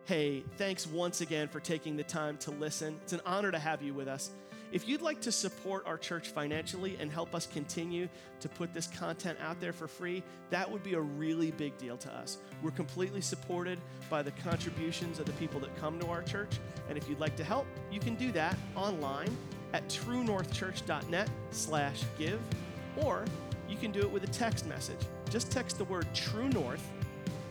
Hey, 0.06 0.44
thanks 0.58 0.88
once 0.88 1.22
again 1.22 1.48
for 1.48 1.60
taking 1.60 1.96
the 1.96 2.04
time 2.04 2.38
to 2.40 2.52
listen. 2.52 2.98
It's 3.04 3.14
an 3.14 3.22
honor 3.26 3.52
to 3.52 3.60
have 3.60 3.82
you 3.82 3.94
with 3.94 4.08
us. 4.08 4.32
If 4.72 4.88
you'd 4.88 5.02
like 5.02 5.20
to 5.22 5.34
support 5.34 5.86
our 5.86 5.98
church 5.98 6.30
financially 6.30 6.96
and 7.02 7.12
help 7.12 7.36
us 7.36 7.46
continue 7.46 8.08
to 8.40 8.48
put 8.48 8.74
this 8.74 8.88
content 8.88 9.38
out 9.42 9.60
there 9.60 9.74
for 9.74 9.86
free, 9.86 10.24
that 10.50 10.72
would 10.72 10.82
be 10.82 10.94
a 10.94 11.02
really 11.02 11.52
big 11.52 11.78
deal 11.78 11.98
to 11.98 12.14
us. 12.14 12.38
We're 12.64 12.72
completely 12.72 13.20
supported 13.20 13.80
by 14.10 14.22
the 14.22 14.32
contributions 14.32 15.20
of 15.20 15.26
the 15.26 15.34
people 15.34 15.60
that 15.60 15.76
come 15.76 16.00
to 16.00 16.08
our 16.08 16.24
church. 16.24 16.52
And 16.88 16.98
if 16.98 17.10
you'd 17.10 17.20
like 17.20 17.36
to 17.36 17.44
help, 17.44 17.68
you 17.92 18.00
can 18.00 18.16
do 18.16 18.32
that 18.32 18.56
online 18.78 19.36
at 19.74 19.86
truenorthchurch.net 19.90 21.30
slash 21.52 22.04
give, 22.18 22.40
or 22.96 23.26
you 23.68 23.76
can 23.76 23.92
do 23.92 24.00
it 24.00 24.10
with 24.10 24.24
a 24.24 24.28
text 24.28 24.66
message. 24.68 25.00
Just 25.30 25.52
text 25.52 25.80
the 25.80 25.86
word 25.86 26.08
True 26.14 26.48
North 26.48 26.90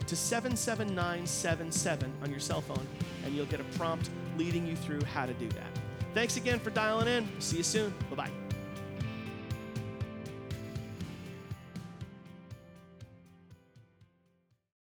to 0.06 0.16
77977 0.16 2.12
on 2.22 2.30
your 2.30 2.40
cell 2.40 2.62
phone, 2.62 2.86
and 3.26 3.34
you'll 3.34 3.44
get 3.46 3.60
a 3.60 3.64
prompt 3.76 4.08
leading 4.38 4.66
you 4.66 4.74
through 4.74 5.04
how 5.04 5.26
to 5.26 5.34
do 5.34 5.48
that. 5.50 5.79
Thanks 6.14 6.36
again 6.36 6.58
for 6.58 6.70
dialing 6.70 7.08
in. 7.08 7.28
See 7.38 7.58
you 7.58 7.62
soon. 7.62 7.94
Bye 8.10 8.16
bye. 8.16 8.30